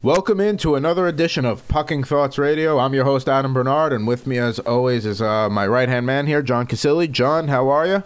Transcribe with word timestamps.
Welcome 0.00 0.38
into 0.38 0.76
another 0.76 1.08
edition 1.08 1.44
of 1.44 1.66
Pucking 1.66 2.04
Thoughts 2.04 2.38
Radio. 2.38 2.78
I'm 2.78 2.94
your 2.94 3.04
host 3.04 3.28
Adam 3.28 3.52
Bernard, 3.52 3.92
and 3.92 4.06
with 4.06 4.28
me, 4.28 4.38
as 4.38 4.60
always, 4.60 5.04
is 5.04 5.20
uh, 5.20 5.48
my 5.50 5.66
right 5.66 5.88
hand 5.88 6.06
man 6.06 6.28
here, 6.28 6.40
John 6.40 6.68
Casilli. 6.68 7.10
John, 7.10 7.48
how 7.48 7.68
are 7.68 7.84
you? 7.84 8.04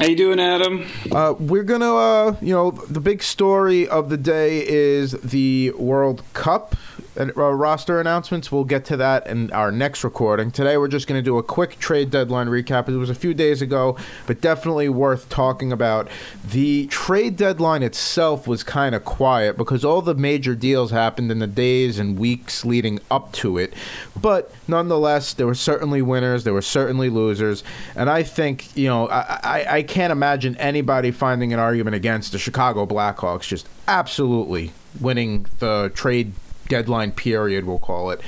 How 0.00 0.06
you 0.06 0.16
doing, 0.16 0.40
Adam? 0.40 0.84
Uh, 1.12 1.34
we're 1.38 1.62
gonna, 1.62 1.94
uh, 1.94 2.36
you 2.40 2.52
know, 2.52 2.72
the 2.72 2.98
big 2.98 3.22
story 3.22 3.86
of 3.86 4.08
the 4.08 4.16
day 4.16 4.66
is 4.66 5.12
the 5.12 5.70
World 5.78 6.24
Cup 6.32 6.74
uh, 7.18 7.26
roster 7.34 8.00
announcements. 8.00 8.52
We'll 8.52 8.64
get 8.64 8.84
to 8.86 8.96
that 8.98 9.26
in 9.26 9.50
our 9.52 9.72
next 9.72 10.04
recording. 10.04 10.50
Today, 10.50 10.76
we're 10.76 10.88
just 10.88 11.06
going 11.06 11.18
to 11.18 11.24
do 11.24 11.38
a 11.38 11.42
quick 11.42 11.78
trade 11.78 12.10
deadline 12.10 12.48
recap. 12.48 12.88
It 12.88 12.96
was 12.96 13.10
a 13.10 13.14
few 13.14 13.34
days 13.34 13.62
ago, 13.62 13.96
but 14.26 14.40
definitely 14.40 14.88
worth 14.88 15.28
talking 15.28 15.72
about. 15.72 16.08
The 16.44 16.86
trade 16.86 17.36
deadline 17.36 17.82
itself 17.82 18.46
was 18.46 18.62
kind 18.62 18.94
of 18.94 19.04
quiet 19.04 19.56
because 19.56 19.84
all 19.84 20.02
the 20.02 20.14
major 20.14 20.54
deals 20.54 20.90
happened 20.90 21.30
in 21.30 21.38
the 21.38 21.46
days 21.46 21.98
and 21.98 22.18
weeks 22.18 22.64
leading 22.64 23.00
up 23.10 23.32
to 23.32 23.58
it. 23.58 23.74
But 24.20 24.52
nonetheless, 24.68 25.34
there 25.34 25.46
were 25.46 25.54
certainly 25.54 26.02
winners, 26.02 26.44
there 26.44 26.54
were 26.54 26.62
certainly 26.62 27.08
losers, 27.08 27.64
and 27.94 28.08
I 28.08 28.22
think 28.22 28.76
you 28.76 28.88
know 28.88 29.08
I, 29.08 29.40
I, 29.42 29.66
I 29.76 29.82
can't 29.82 30.12
imagine 30.12 30.56
anybody 30.56 31.10
finding 31.10 31.52
an 31.52 31.58
argument 31.58 31.96
against 31.96 32.32
the 32.32 32.38
Chicago 32.38 32.86
Blackhawks 32.86 33.48
just 33.48 33.68
absolutely 33.88 34.72
winning 35.00 35.46
the 35.58 35.90
trade 35.94 36.32
deadline 36.70 37.12
period, 37.12 37.66
we'll 37.66 37.78
call 37.78 38.10
it. 38.10 38.22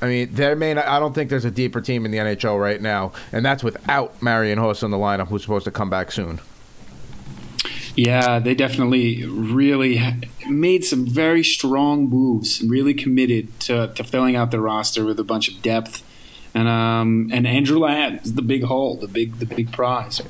I 0.00 0.06
mean, 0.06 0.28
there 0.32 0.56
may 0.56 0.72
not, 0.72 0.86
I 0.86 0.98
don't 0.98 1.14
think 1.14 1.28
there's 1.28 1.44
a 1.44 1.50
deeper 1.50 1.82
team 1.82 2.06
in 2.06 2.10
the 2.10 2.18
NHL 2.18 2.58
right 2.58 2.80
now, 2.80 3.12
and 3.32 3.44
that's 3.44 3.62
without 3.62 4.22
Marian 4.22 4.58
Hossa 4.58 4.84
in 4.84 4.90
the 4.90 4.96
lineup, 4.96 5.28
who's 5.28 5.42
supposed 5.42 5.66
to 5.66 5.70
come 5.70 5.90
back 5.90 6.10
soon. 6.10 6.40
Yeah, 7.96 8.38
they 8.38 8.54
definitely 8.54 9.26
really 9.26 10.00
made 10.48 10.84
some 10.84 11.06
very 11.06 11.44
strong 11.44 12.08
moves, 12.08 12.62
really 12.62 12.94
committed 12.94 13.60
to, 13.60 13.88
to 13.88 14.04
filling 14.04 14.36
out 14.36 14.52
the 14.52 14.60
roster 14.60 15.04
with 15.04 15.20
a 15.20 15.24
bunch 15.24 15.48
of 15.48 15.60
depth. 15.60 16.02
And 16.54 16.66
um, 16.66 17.30
and 17.32 17.46
Andrew 17.46 17.78
Ladd 17.78 18.24
is 18.24 18.34
the 18.34 18.42
big 18.42 18.64
hole, 18.64 18.96
the 18.96 19.06
big 19.06 19.38
the 19.38 19.46
big 19.46 19.70
prize. 19.70 20.20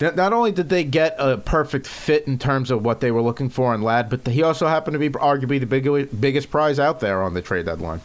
Not 0.00 0.32
only 0.32 0.50
did 0.50 0.68
they 0.68 0.84
get 0.84 1.14
a 1.18 1.36
perfect 1.36 1.86
fit 1.86 2.26
in 2.26 2.38
terms 2.38 2.70
of 2.70 2.84
what 2.84 3.00
they 3.00 3.10
were 3.10 3.22
looking 3.22 3.48
for 3.48 3.74
in 3.74 3.82
Ladd, 3.82 4.10
but 4.10 4.26
he 4.26 4.42
also 4.42 4.66
happened 4.66 4.94
to 4.94 4.98
be 4.98 5.10
arguably 5.10 5.60
the 5.60 5.66
big, 5.66 6.20
biggest 6.20 6.50
prize 6.50 6.78
out 6.78 7.00
there 7.00 7.22
on 7.22 7.34
the 7.34 7.42
trade 7.42 7.66
deadline. 7.66 8.00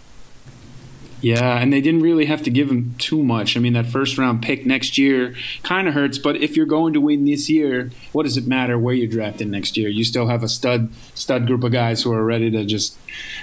Yeah, 1.22 1.58
and 1.58 1.73
they 1.73 1.81
didn't 1.81 2.02
really 2.02 2.25
have 2.25 2.44
to 2.44 2.50
give 2.50 2.70
him 2.70 2.95
too 2.98 3.23
much. 3.23 3.58
I 3.58 3.59
mean, 3.59 3.73
that 3.73 3.86
first 3.86 4.17
round 4.17 4.42
pick 4.42 4.66
next 4.66 4.98
year 4.98 5.36
kind 5.64 5.88
of 5.88 5.94
hurts, 5.94 6.17
but 6.17 6.38
if 6.38 6.56
you're 6.56 6.66
going 6.66 6.94
to 6.94 7.02
win 7.02 7.25
this 7.25 7.50
year, 7.50 7.92
what 8.14 8.23
does 8.23 8.38
it 8.38 8.48
matter 8.48 8.80
where 8.80 8.94
you're 8.94 9.08
drafted 9.08 9.50
next 9.50 9.75
year? 9.75 9.90
You 9.90 10.06
still 10.06 10.28
have 10.28 10.44
a 10.44 10.47
stud 10.47 10.92
stud 11.14 11.47
group 11.47 11.64
of 11.64 11.72
guys 11.72 12.03
who 12.03 12.14
are 12.14 12.23
ready 12.23 12.50
to 12.52 12.64
just 12.64 12.97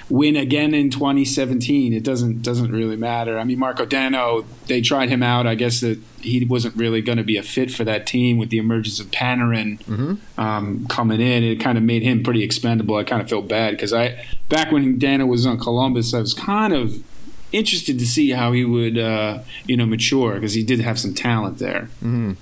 win 0.09 0.35
again 0.35 0.73
in 0.73 0.89
2017. 0.89 1.93
It 1.93 2.03
doesn't 2.03 2.41
doesn't 2.41 2.71
really 2.71 2.95
matter. 2.95 3.37
I 3.37 3.43
mean, 3.43 3.59
Marko 3.59 3.85
Dano, 3.85 4.45
they 4.65 4.81
tried 4.81 5.09
him 5.09 5.21
out. 5.21 5.45
I 5.45 5.55
guess 5.55 5.81
that 5.81 5.99
he 6.21 6.43
wasn't 6.45 6.75
really 6.75 7.01
going 7.01 7.19
to 7.19 7.23
be 7.23 7.37
a 7.37 7.43
fit 7.43 7.71
for 7.71 7.83
that 7.83 8.07
team 8.07 8.37
with 8.37 8.49
the 8.49 8.57
emergence 8.57 8.99
of 8.99 9.07
Panarin 9.07 9.79
mm-hmm. 9.83 10.39
um, 10.39 10.87
coming 10.87 11.21
in. 11.21 11.43
It 11.43 11.57
kind 11.57 11.77
of 11.77 11.83
made 11.83 12.01
him 12.01 12.23
pretty 12.23 12.43
expendable. 12.43 12.95
I 12.95 13.03
kind 13.03 13.21
of 13.21 13.29
felt 13.29 13.47
bad 13.47 13.71
because 13.71 13.93
I 13.93 14.25
back 14.49 14.71
when 14.71 14.97
Dano 14.97 15.27
was 15.27 15.45
on 15.45 15.59
Columbus, 15.59 16.13
I 16.13 16.19
was 16.19 16.33
kind 16.33 16.73
of 16.73 17.03
interested 17.51 17.99
to 17.99 18.05
see 18.05 18.31
how 18.31 18.51
he 18.51 18.65
would, 18.65 18.97
uh, 18.97 19.39
you 19.65 19.77
know, 19.77 19.85
mature 19.85 20.35
because 20.35 20.53
he 20.53 20.63
did 20.63 20.79
have 20.79 20.99
some 20.99 21.13
talent 21.13 21.59
there. 21.59 21.89
Mm-hmm. 22.01 22.33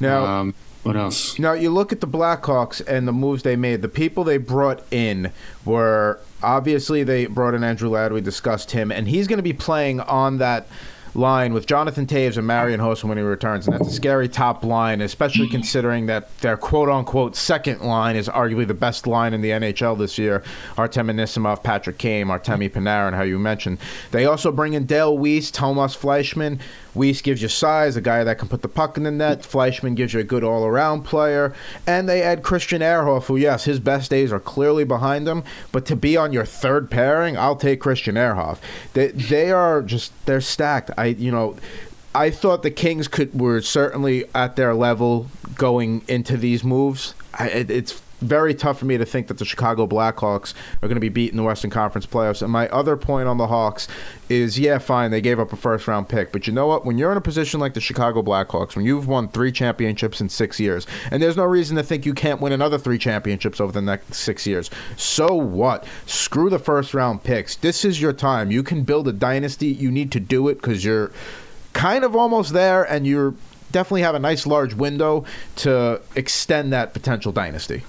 Now, 0.00 0.24
um, 0.24 0.54
what 0.82 0.96
else? 0.96 1.38
Now 1.38 1.52
you 1.52 1.70
look 1.70 1.92
at 1.92 2.00
the 2.00 2.06
Blackhawks 2.06 2.80
and 2.86 3.06
the 3.08 3.12
moves 3.12 3.42
they 3.42 3.56
made. 3.56 3.82
The 3.82 3.88
people 3.88 4.24
they 4.24 4.38
brought 4.38 4.82
in 4.92 5.32
were 5.64 6.20
obviously 6.42 7.02
they 7.02 7.26
brought 7.26 7.54
in 7.54 7.64
Andrew 7.64 7.88
Ladd. 7.88 8.12
We 8.12 8.20
discussed 8.20 8.70
him, 8.70 8.92
and 8.92 9.08
he's 9.08 9.26
going 9.26 9.38
to 9.38 9.42
be 9.42 9.52
playing 9.52 10.00
on 10.00 10.38
that 10.38 10.66
line 11.18 11.52
with 11.52 11.66
Jonathan 11.66 12.06
Toews 12.06 12.38
and 12.38 12.46
Marian 12.46 12.80
Hossa 12.80 13.04
when 13.04 13.18
he 13.18 13.24
returns, 13.24 13.66
and 13.66 13.78
that's 13.78 13.88
a 13.88 13.92
scary 13.92 14.28
top 14.28 14.64
line, 14.64 15.00
especially 15.00 15.48
considering 15.48 16.06
that 16.06 16.36
their 16.38 16.56
quote 16.56 16.88
unquote 16.88 17.36
second 17.36 17.80
line 17.80 18.16
is 18.16 18.28
arguably 18.28 18.66
the 18.66 18.74
best 18.74 19.06
line 19.06 19.34
in 19.34 19.40
the 19.40 19.50
NHL 19.50 19.98
this 19.98 20.16
year. 20.16 20.42
Artem 20.76 21.08
Anisimov, 21.08 21.62
Patrick 21.62 21.98
Kane, 21.98 22.28
Artemi 22.28 22.70
Panarin, 22.70 23.14
how 23.14 23.22
you 23.22 23.38
mentioned. 23.38 23.78
They 24.12 24.24
also 24.24 24.52
bring 24.52 24.72
in 24.72 24.86
Dale 24.86 25.16
Weise, 25.16 25.52
Tomas 25.52 25.94
Fleischmann. 25.94 26.60
Weise 26.98 27.22
gives 27.22 27.40
you 27.40 27.48
size, 27.48 27.96
a 27.96 28.00
guy 28.00 28.24
that 28.24 28.38
can 28.38 28.48
put 28.48 28.62
the 28.62 28.68
puck 28.68 28.96
in 28.96 29.04
the 29.04 29.10
net. 29.10 29.40
Mm. 29.40 29.44
Fleischmann 29.44 29.94
gives 29.94 30.12
you 30.12 30.20
a 30.20 30.24
good 30.24 30.44
all 30.44 30.64
around 30.64 31.02
player. 31.02 31.54
And 31.86 32.08
they 32.08 32.22
add 32.22 32.42
Christian 32.42 32.82
Ehrhoff, 32.82 33.26
who, 33.26 33.36
yes, 33.36 33.64
his 33.64 33.78
best 33.80 34.10
days 34.10 34.32
are 34.32 34.40
clearly 34.40 34.84
behind 34.84 35.28
him, 35.28 35.44
but 35.72 35.86
to 35.86 35.96
be 35.96 36.16
on 36.16 36.32
your 36.32 36.44
third 36.44 36.90
pairing, 36.90 37.36
I'll 37.36 37.56
take 37.56 37.80
Christian 37.80 38.16
Ehrhoff. 38.16 38.58
They, 38.94 39.08
they 39.08 39.50
are 39.50 39.82
just, 39.82 40.12
they're 40.26 40.40
stacked. 40.40 40.90
I, 40.98 41.06
you 41.06 41.30
know, 41.30 41.56
I 42.14 42.30
thought 42.30 42.62
the 42.62 42.70
Kings 42.70 43.06
could 43.06 43.38
were 43.38 43.60
certainly 43.60 44.24
at 44.34 44.56
their 44.56 44.74
level 44.74 45.28
going 45.54 46.02
into 46.08 46.36
these 46.36 46.64
moves. 46.64 47.14
I, 47.34 47.48
it, 47.48 47.70
it's 47.70 48.02
very 48.20 48.54
tough 48.54 48.78
for 48.78 48.84
me 48.84 48.98
to 48.98 49.04
think 49.04 49.28
that 49.28 49.38
the 49.38 49.44
Chicago 49.44 49.86
Blackhawks 49.86 50.54
are 50.82 50.88
going 50.88 50.96
to 50.96 51.00
be 51.00 51.08
beating 51.08 51.36
the 51.36 51.42
Western 51.42 51.70
Conference 51.70 52.06
playoffs. 52.06 52.42
And 52.42 52.50
my 52.50 52.68
other 52.68 52.96
point 52.96 53.28
on 53.28 53.38
the 53.38 53.46
Hawks 53.46 53.88
is 54.28 54.58
yeah, 54.58 54.78
fine, 54.78 55.10
they 55.10 55.20
gave 55.20 55.38
up 55.38 55.52
a 55.52 55.56
first 55.56 55.86
round 55.86 56.08
pick. 56.08 56.32
But 56.32 56.46
you 56.46 56.52
know 56.52 56.66
what? 56.66 56.84
When 56.84 56.98
you're 56.98 57.12
in 57.12 57.18
a 57.18 57.22
position 57.22 57.60
like 57.60 57.74
the 57.74 57.80
Chicago 57.80 58.22
Blackhawks, 58.22 58.76
when 58.76 58.84
you've 58.84 59.08
won 59.08 59.28
three 59.28 59.52
championships 59.52 60.20
in 60.20 60.28
six 60.28 60.58
years, 60.58 60.86
and 61.10 61.22
there's 61.22 61.36
no 61.36 61.44
reason 61.44 61.76
to 61.76 61.82
think 61.82 62.04
you 62.04 62.14
can't 62.14 62.40
win 62.40 62.52
another 62.52 62.78
three 62.78 62.98
championships 62.98 63.60
over 63.60 63.72
the 63.72 63.82
next 63.82 64.14
six 64.14 64.46
years, 64.46 64.70
so 64.96 65.34
what? 65.34 65.86
Screw 66.06 66.50
the 66.50 66.58
first 66.58 66.94
round 66.94 67.22
picks. 67.22 67.56
This 67.56 67.84
is 67.84 68.00
your 68.00 68.12
time. 68.12 68.50
You 68.50 68.62
can 68.62 68.82
build 68.82 69.08
a 69.08 69.12
dynasty. 69.12 69.68
You 69.68 69.90
need 69.90 70.12
to 70.12 70.20
do 70.20 70.48
it 70.48 70.54
because 70.54 70.84
you're 70.84 71.12
kind 71.72 72.04
of 72.04 72.16
almost 72.16 72.52
there 72.52 72.82
and 72.82 73.06
you're 73.06 73.34
definitely 73.70 74.02
have 74.02 74.14
a 74.14 74.18
nice 74.18 74.46
large 74.46 74.74
window 74.74 75.24
to 75.56 76.00
extend 76.14 76.72
that 76.72 76.92
potential 76.92 77.32
dynasty. 77.32 77.82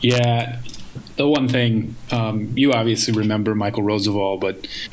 Yeah, 0.00 0.60
the 1.16 1.28
one 1.28 1.48
thing 1.48 1.96
um, 2.10 2.52
you 2.56 2.72
obviously 2.72 3.12
remember 3.14 3.54
Michael 3.54 3.82
Rozsival, 3.82 4.40
but 4.40 4.66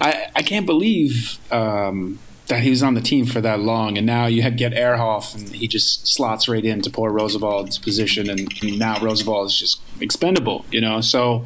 I 0.00 0.30
I 0.34 0.42
can't 0.42 0.66
believe 0.66 1.38
um, 1.52 2.18
that 2.46 2.62
he 2.62 2.70
was 2.70 2.82
on 2.82 2.94
the 2.94 3.00
team 3.00 3.26
for 3.26 3.40
that 3.40 3.60
long, 3.60 3.96
and 3.96 4.06
now 4.06 4.26
you 4.26 4.42
had 4.42 4.56
get 4.56 4.72
Ehrhoff, 4.72 5.34
and 5.34 5.48
he 5.50 5.66
just 5.66 6.06
slots 6.06 6.48
right 6.48 6.64
into 6.64 6.90
poor 6.90 7.10
Rozsival's 7.10 7.78
position, 7.78 8.28
and, 8.30 8.48
now 8.78 8.96
Rozsival 8.96 9.46
is 9.46 9.58
just 9.58 9.80
expendable, 10.00 10.64
you 10.70 10.80
know. 10.80 11.00
So 11.00 11.44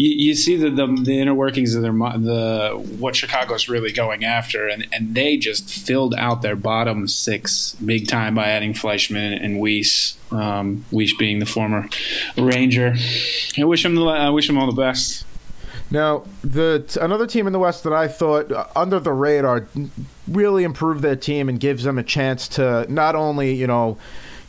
you, 0.00 0.28
you 0.28 0.34
see 0.34 0.56
the, 0.56 0.70
the, 0.70 0.86
the 0.86 1.20
inner 1.20 1.34
workings 1.34 1.74
of 1.74 1.82
their 1.82 1.92
the 1.92 2.70
what 2.98 3.14
Chicago's 3.14 3.68
really 3.68 3.92
going 3.92 4.24
after, 4.24 4.66
and 4.66 4.86
and 4.92 5.14
they 5.14 5.36
just 5.36 5.68
filled 5.68 6.14
out 6.14 6.40
their 6.40 6.56
bottom 6.56 7.06
six 7.06 7.76
big 7.84 8.08
time 8.08 8.34
by 8.34 8.48
adding 8.48 8.72
Fleischmann 8.72 9.34
and 9.34 9.60
Weise. 9.60 10.16
Um, 10.32 10.84
Weise 10.90 11.16
being 11.18 11.38
the 11.38 11.46
former 11.46 11.88
Ranger. 12.38 12.94
I 13.58 13.64
wish 13.64 13.84
him 13.84 13.94
the, 13.94 14.04
I 14.04 14.30
wish 14.30 14.48
him 14.48 14.56
all 14.56 14.66
the 14.66 14.80
best. 14.80 15.26
Now, 15.90 16.24
the 16.42 16.98
another 17.00 17.26
team 17.26 17.46
in 17.46 17.52
the 17.52 17.58
West 17.58 17.84
that 17.84 17.92
I 17.92 18.08
thought 18.08 18.50
uh, 18.50 18.66
under 18.74 19.00
the 19.00 19.12
radar 19.12 19.68
really 20.26 20.64
improved 20.64 21.02
their 21.02 21.16
team 21.16 21.48
and 21.48 21.60
gives 21.60 21.84
them 21.84 21.98
a 21.98 22.04
chance 22.04 22.48
to 22.48 22.86
not 22.90 23.14
only 23.16 23.52
you 23.52 23.66
know 23.66 23.98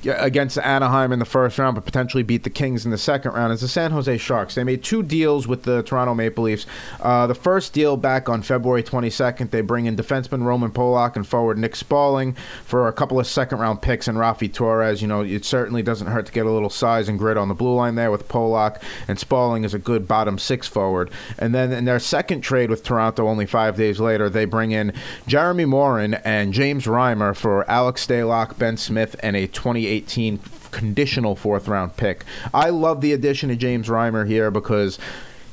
against 0.06 0.58
Anaheim 0.58 1.12
in 1.12 1.20
the 1.20 1.26
first 1.26 1.58
round, 1.58 1.76
but 1.76 1.86
potentially 1.86 2.24
beat 2.24 2.44
the 2.44 2.50
Kings 2.50 2.86
in 2.86 2.92
the 2.92 2.98
second 2.98 3.34
round 3.34 3.54
is 3.54 3.62
the 3.62 3.68
San 3.68 3.92
Jose 3.92 4.18
Sharks. 4.18 4.56
They 4.56 4.64
made 4.64 4.84
two 4.84 5.04
deals 5.04 5.48
with 5.48 5.64
the 5.64 5.84
Toronto 5.84 6.14
Maple 6.14 6.46
Leafs. 6.46 6.66
Uh, 7.00 7.28
the 7.28 7.36
first 7.36 7.74
deal 7.74 7.98
back 7.98 8.30
on 8.30 8.42
February 8.42 8.84
22nd, 8.84 9.52
they 9.52 9.62
bring 9.62 9.86
in 9.86 9.96
defenseman 9.96 10.44
Roman 10.44 10.72
Polak 10.72 11.16
and 11.16 11.28
forward 11.28 11.58
Nick 11.58 11.74
Spaling 11.74 12.36
for 12.64 12.88
a 12.88 12.94
couple 12.94 13.20
of 13.20 13.28
second 13.28 13.60
round 13.60 13.82
picks 13.82 14.08
and 14.08 14.18
Raffi 14.18 14.52
Torres. 14.52 15.02
You 15.02 15.08
know, 15.08 15.22
it 15.22 15.46
certainly 15.46 15.84
doesn't 15.84 16.08
hurt 16.08 16.26
to 16.26 16.32
get 16.32 16.46
a 16.46 16.52
little 16.52 16.70
size 16.70 17.08
and 17.08 17.20
grit 17.20 17.38
on 17.38 17.48
the 17.48 17.54
blue 17.54 17.76
line 17.76 17.96
there 17.96 18.12
with 18.12 18.28
Polak, 18.28 18.82
and 19.08 19.18
Spaling 19.18 19.66
is 19.66 19.74
a 19.74 19.80
good 19.80 20.08
bottom 20.08 20.38
six 20.38 20.68
forward. 20.68 21.12
And 21.38 21.54
then 21.54 21.72
in 21.72 21.86
their 21.86 22.00
second 22.00 22.42
trade 22.42 22.70
with 22.70 22.84
Toronto, 22.84 23.28
only 23.28 23.46
five 23.46 23.78
days 23.78 24.00
later, 24.00 24.30
they 24.30 24.46
bring 24.46 24.72
in 24.72 24.94
Jeremy 25.28 25.66
Morin 25.66 26.16
and 26.16 26.54
James 26.54 26.86
Reimer 26.86 27.36
for 27.36 27.70
Alex 27.70 28.06
Stalock, 28.06 28.58
Ben 28.58 28.78
Smith, 28.78 29.16
and 29.22 29.36
a 29.36 29.48
28 29.48 29.91
2018 30.00 30.40
conditional 30.72 31.36
fourth 31.36 31.68
round 31.68 31.98
pick. 31.98 32.24
I 32.54 32.70
love 32.70 33.02
the 33.02 33.14
addition 33.14 33.52
of 33.52 33.58
James 33.58 33.88
Reimer 33.88 34.26
here 34.26 34.50
because 34.50 34.98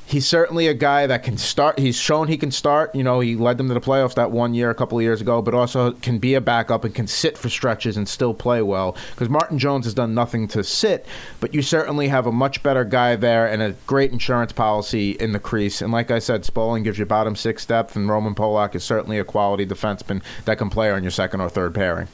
he's 0.06 0.26
certainly 0.26 0.68
a 0.68 0.74
guy 0.74 1.06
that 1.06 1.22
can 1.22 1.36
start. 1.36 1.78
He's 1.78 1.96
shown 1.96 2.28
he 2.28 2.36
can 2.36 2.52
start. 2.52 2.94
You 2.94 3.02
know, 3.02 3.20
he 3.20 3.34
led 3.34 3.58
them 3.58 3.68
to 3.68 3.74
the 3.74 3.80
playoffs 3.80 4.14
that 4.14 4.30
one 4.30 4.54
year 4.54 4.70
a 4.70 4.74
couple 4.74 4.96
of 4.96 5.02
years 5.02 5.20
ago, 5.20 5.42
but 5.42 5.54
also 5.54 5.92
can 5.92 6.18
be 6.18 6.34
a 6.34 6.40
backup 6.40 6.84
and 6.84 6.94
can 6.94 7.08
sit 7.08 7.36
for 7.36 7.48
stretches 7.48 7.96
and 7.96 8.08
still 8.08 8.32
play 8.32 8.62
well. 8.62 8.96
Because 9.10 9.28
Martin 9.28 9.58
Jones 9.58 9.86
has 9.86 9.94
done 9.94 10.14
nothing 10.14 10.46
to 10.48 10.62
sit, 10.62 11.04
but 11.40 11.52
you 11.52 11.62
certainly 11.62 12.08
have 12.08 12.26
a 12.26 12.32
much 12.32 12.62
better 12.62 12.84
guy 12.84 13.16
there 13.16 13.46
and 13.46 13.60
a 13.60 13.72
great 13.86 14.12
insurance 14.12 14.52
policy 14.52 15.12
in 15.12 15.32
the 15.32 15.40
crease. 15.40 15.82
And 15.82 15.92
like 15.92 16.10
I 16.10 16.20
said, 16.20 16.42
Spaling 16.42 16.84
gives 16.84 16.98
you 16.98 17.06
bottom 17.06 17.34
six 17.36 17.66
depth, 17.66 17.96
and 17.96 18.08
Roman 18.08 18.34
Polak 18.34 18.74
is 18.74 18.84
certainly 18.84 19.18
a 19.18 19.24
quality 19.24 19.66
defenseman 19.66 20.22
that 20.44 20.58
can 20.58 20.70
play 20.70 20.90
on 20.90 21.02
your 21.02 21.10
second 21.10 21.40
or 21.40 21.50
third 21.50 21.74
pairing. 21.74 22.08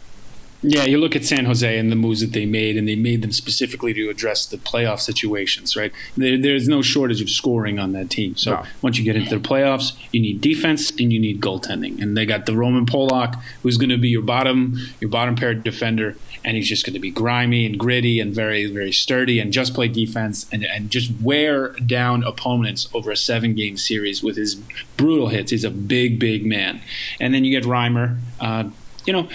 Yeah, 0.66 0.84
you 0.84 0.96
look 0.96 1.14
at 1.14 1.26
San 1.26 1.44
Jose 1.44 1.78
and 1.78 1.92
the 1.92 1.96
moves 1.96 2.22
that 2.22 2.32
they 2.32 2.46
made, 2.46 2.78
and 2.78 2.88
they 2.88 2.96
made 2.96 3.20
them 3.20 3.32
specifically 3.32 3.92
to 3.92 4.08
address 4.08 4.46
the 4.46 4.56
playoff 4.56 4.98
situations, 5.00 5.76
right? 5.76 5.92
There, 6.16 6.38
there's 6.38 6.66
no 6.66 6.80
shortage 6.80 7.20
of 7.20 7.28
scoring 7.28 7.78
on 7.78 7.92
that 7.92 8.08
team. 8.08 8.34
So 8.36 8.52
no. 8.52 8.64
once 8.80 8.96
you 8.96 9.04
get 9.04 9.14
into 9.14 9.38
the 9.38 9.46
playoffs, 9.46 9.92
you 10.10 10.22
need 10.22 10.40
defense 10.40 10.90
and 10.92 11.12
you 11.12 11.20
need 11.20 11.42
goaltending. 11.42 12.00
And 12.00 12.16
they 12.16 12.24
got 12.24 12.46
the 12.46 12.56
Roman 12.56 12.86
Polak, 12.86 13.38
who's 13.62 13.76
going 13.76 13.90
to 13.90 13.98
be 13.98 14.08
your 14.08 14.22
bottom, 14.22 14.78
your 15.02 15.10
bottom 15.10 15.36
pair 15.36 15.52
defender, 15.52 16.16
and 16.46 16.56
he's 16.56 16.68
just 16.68 16.86
going 16.86 16.94
to 16.94 17.00
be 17.00 17.10
grimy 17.10 17.66
and 17.66 17.78
gritty 17.78 18.18
and 18.18 18.34
very, 18.34 18.64
very 18.64 18.92
sturdy 18.92 19.38
and 19.40 19.52
just 19.52 19.74
play 19.74 19.88
defense 19.88 20.46
and, 20.50 20.64
and 20.64 20.88
just 20.88 21.12
wear 21.20 21.74
down 21.74 22.24
opponents 22.24 22.88
over 22.94 23.10
a 23.10 23.16
seven 23.18 23.54
game 23.54 23.76
series 23.76 24.22
with 24.22 24.36
his 24.36 24.54
brutal 24.96 25.28
hits. 25.28 25.50
He's 25.50 25.64
a 25.64 25.70
big, 25.70 26.18
big 26.18 26.46
man. 26.46 26.80
And 27.20 27.34
then 27.34 27.44
you 27.44 27.50
get 27.50 27.68
Reimer. 27.68 28.18
Uh, 28.40 28.70
you 29.06 29.12
know, 29.12 29.28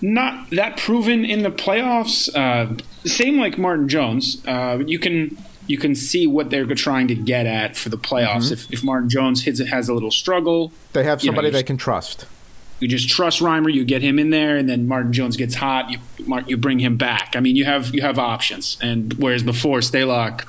not 0.00 0.50
that 0.50 0.76
proven 0.76 1.24
in 1.24 1.42
the 1.42 1.50
playoffs. 1.50 2.28
Uh, 2.34 2.76
same 3.06 3.38
like 3.38 3.58
Martin 3.58 3.88
Jones. 3.88 4.44
Uh, 4.46 4.82
you 4.86 4.98
can 4.98 5.36
you 5.66 5.78
can 5.78 5.94
see 5.94 6.26
what 6.26 6.50
they're 6.50 6.66
trying 6.66 7.08
to 7.08 7.14
get 7.14 7.46
at 7.46 7.76
for 7.76 7.88
the 7.88 7.98
playoffs. 7.98 8.44
Mm-hmm. 8.44 8.54
If, 8.54 8.72
if 8.72 8.84
Martin 8.84 9.08
Jones 9.08 9.44
hits 9.44 9.60
it 9.60 9.68
has 9.68 9.88
a 9.88 9.94
little 9.94 10.10
struggle, 10.10 10.72
they 10.92 11.04
have 11.04 11.20
somebody 11.20 11.48
you 11.48 11.52
know, 11.52 11.58
they 11.58 11.62
can 11.62 11.76
trust. 11.76 12.26
You 12.80 12.86
just 12.86 13.08
trust 13.08 13.40
Reimer. 13.40 13.72
You 13.72 13.84
get 13.84 14.02
him 14.02 14.18
in 14.18 14.30
there, 14.30 14.56
and 14.56 14.68
then 14.68 14.86
Martin 14.86 15.12
Jones 15.12 15.36
gets 15.36 15.56
hot. 15.56 15.90
You 15.90 15.98
you 16.46 16.56
bring 16.56 16.78
him 16.78 16.96
back. 16.96 17.34
I 17.34 17.40
mean, 17.40 17.56
you 17.56 17.64
have 17.64 17.94
you 17.94 18.02
have 18.02 18.18
options. 18.18 18.78
And 18.80 19.14
whereas 19.14 19.42
before 19.42 19.78
Stalock, 19.80 20.44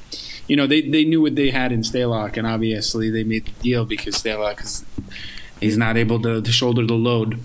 you 0.47 0.55
know, 0.55 0.67
they, 0.67 0.81
they 0.81 1.05
knew 1.05 1.21
what 1.21 1.35
they 1.35 1.49
had 1.49 1.71
in 1.71 1.81
Stalock, 1.81 2.37
and 2.37 2.45
obviously 2.45 3.09
they 3.09 3.23
made 3.23 3.45
the 3.45 3.51
deal 3.63 3.85
because 3.85 4.15
Stalock 4.15 4.63
is 4.63 4.85
he's 5.59 5.77
not 5.77 5.97
able 5.97 6.21
to, 6.21 6.41
to 6.41 6.51
shoulder 6.51 6.85
the 6.85 6.93
load 6.93 7.39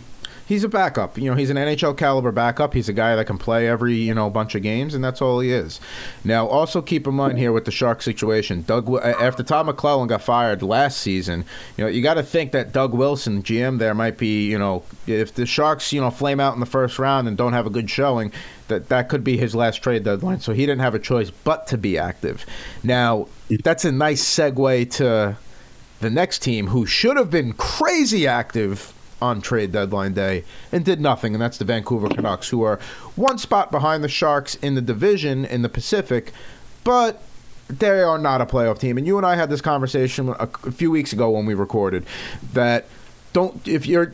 he's 0.47 0.65
a 0.65 0.69
backup. 0.69 1.17
You 1.19 1.31
know, 1.31 1.37
he's 1.37 1.51
an 1.51 1.57
NHL 1.57 1.97
caliber 1.97 2.33
backup. 2.33 2.75
He's 2.75 2.89
a 2.89 2.93
guy 2.93 3.17
that 3.17 3.27
can 3.27 3.39
play 3.39 3.69
every 3.69 3.95
you 3.95 4.15
know 4.15 4.31
bunch 4.31 4.55
of 4.55 4.63
games, 4.63 4.95
and 4.95 5.03
that's 5.03 5.23
all 5.23 5.41
he 5.41 5.53
is. 5.53 5.81
Now, 6.25 6.47
also 6.47 6.83
keep 6.83 7.07
in 7.07 7.15
mind 7.15 7.39
here 7.39 7.53
with 7.53 7.65
the 7.65 7.71
Shark 7.71 8.03
situation, 8.03 8.63
Doug 8.63 8.93
after 9.03 9.43
Todd 9.43 9.67
McLellan 9.67 10.09
got 10.09 10.23
fired 10.23 10.63
last 10.63 10.99
season, 10.99 11.45
you 11.77 11.85
know, 11.85 11.91
you 11.91 12.03
got 12.03 12.15
to 12.15 12.23
think 12.23 12.53
that 12.53 12.73
Doug 12.73 12.93
Wilson, 12.95 13.43
GM 13.43 13.79
there, 13.79 13.95
might 13.95 14.19
be 14.19 14.51
you 14.51 14.59
know, 14.59 14.83
if 15.07 15.35
the 15.35 15.47
Sharks 15.47 15.93
you 15.93 16.01
know 16.01 16.11
flame 16.11 16.41
out 16.41 16.55
in 16.55 16.61
the 16.61 16.67
first 16.67 16.99
round 16.99 17.29
and 17.29 17.37
don't 17.37 17.53
have 17.53 17.67
a 17.67 17.71
good 17.71 17.91
showing, 17.91 18.33
that 18.69 18.89
that 18.89 19.09
could 19.09 19.25
be 19.25 19.37
his 19.37 19.55
last 19.55 19.83
trade 19.83 20.05
deadline. 20.05 20.41
So 20.41 20.53
he 20.53 20.67
didn't 20.67 20.81
have 20.81 20.95
a 20.95 20.99
choice 20.99 21.31
but 21.31 21.67
to 21.69 21.79
be 21.79 21.99
active. 21.99 22.45
Now, 22.83 23.29
that's 23.63 23.85
a 23.85 23.93
nice 23.93 24.25
segue 24.25 24.91
to 24.93 25.37
the 26.01 26.11
next 26.11 26.41
team 26.41 26.67
who 26.69 26.85
should 26.85 27.17
have 27.17 27.31
been 27.31 27.53
crazy 27.55 28.27
active 28.27 28.93
on 29.25 29.41
trade 29.41 29.73
deadline 29.73 30.13
day 30.13 30.45
and 30.71 30.85
did 30.85 31.01
nothing, 31.01 31.35
and 31.35 31.41
that's 31.41 31.59
the 31.59 31.65
Vancouver 31.65 32.09
Canucks, 32.09 32.51
who 32.51 32.63
are 32.63 32.79
one 33.17 33.39
spot 33.39 33.71
behind 33.71 34.05
the 34.05 34.09
Sharks 34.09 34.55
in 34.57 34.75
the 34.75 34.83
division 34.83 35.45
in 35.45 35.63
the 35.63 35.69
Pacific, 35.69 36.33
but 36.85 37.23
they 37.69 38.03
are 38.03 38.19
not 38.19 38.41
a 38.41 38.47
playoff 38.47 38.79
team. 38.79 38.99
And 38.99 39.07
you 39.07 39.17
and 39.17 39.27
I 39.27 39.37
had 39.37 39.49
this 39.49 39.63
conversation 39.63 40.35
a, 40.39 40.47
few 40.47 40.91
weeks 40.91 41.13
ago 41.13 41.31
when 41.31 41.47
we 41.47 41.55
recorded 41.55 42.05
that 42.53 42.87
don't 43.33 43.67
if 43.67 43.87
you're 43.87 44.13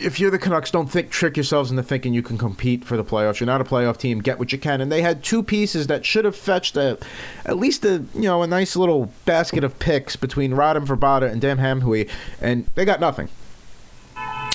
if 0.00 0.18
you're 0.18 0.30
the 0.30 0.38
Canucks, 0.38 0.70
don't 0.70 0.90
think 0.90 1.10
trick 1.10 1.36
yourselves 1.36 1.70
into 1.70 1.82
thinking 1.82 2.14
you 2.14 2.22
can 2.22 2.38
compete 2.38 2.84
for 2.84 2.96
the 2.96 3.04
playoffs. 3.04 3.38
You're 3.38 3.46
not 3.46 3.60
a 3.60 3.64
playoff 3.64 3.98
team. 3.98 4.20
Get 4.20 4.38
what 4.38 4.50
you 4.50 4.58
can. 4.58 4.80
And 4.80 4.90
they 4.90 5.02
had 5.02 5.22
two 5.22 5.42
pieces 5.42 5.88
that 5.88 6.06
should 6.06 6.24
have 6.24 6.34
fetched 6.34 6.76
a, 6.76 6.98
at 7.44 7.58
least 7.58 7.84
a 7.84 8.04
you 8.14 8.22
know 8.22 8.42
a 8.42 8.46
nice 8.46 8.76
little 8.76 9.12
basket 9.24 9.62
of 9.62 9.78
picks 9.78 10.16
between 10.16 10.52
Radim 10.52 10.86
Vrbata 10.86 11.30
and 11.30 11.40
Dan 11.40 11.58
Hamhuis, 11.58 12.08
and 12.40 12.66
they 12.74 12.84
got 12.84 13.00
nothing. 13.00 13.28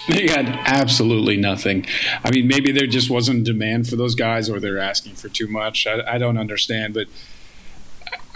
They 0.07 0.27
had 0.27 0.47
absolutely 0.65 1.37
nothing. 1.37 1.85
I 2.23 2.29
mean, 2.29 2.47
maybe 2.47 2.71
there 2.71 2.87
just 2.87 3.09
wasn't 3.09 3.43
demand 3.43 3.87
for 3.89 3.95
those 3.95 4.15
guys, 4.15 4.49
or 4.49 4.59
they're 4.59 4.77
asking 4.77 5.15
for 5.15 5.29
too 5.29 5.47
much. 5.47 5.87
I, 5.87 6.15
I 6.15 6.17
don't 6.17 6.37
understand, 6.37 6.93
but 6.93 7.07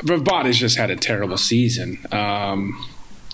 has 0.07 0.57
just 0.57 0.77
had 0.77 0.89
a 0.89 0.95
terrible 0.95 1.37
season. 1.37 1.99
Um, 2.11 2.85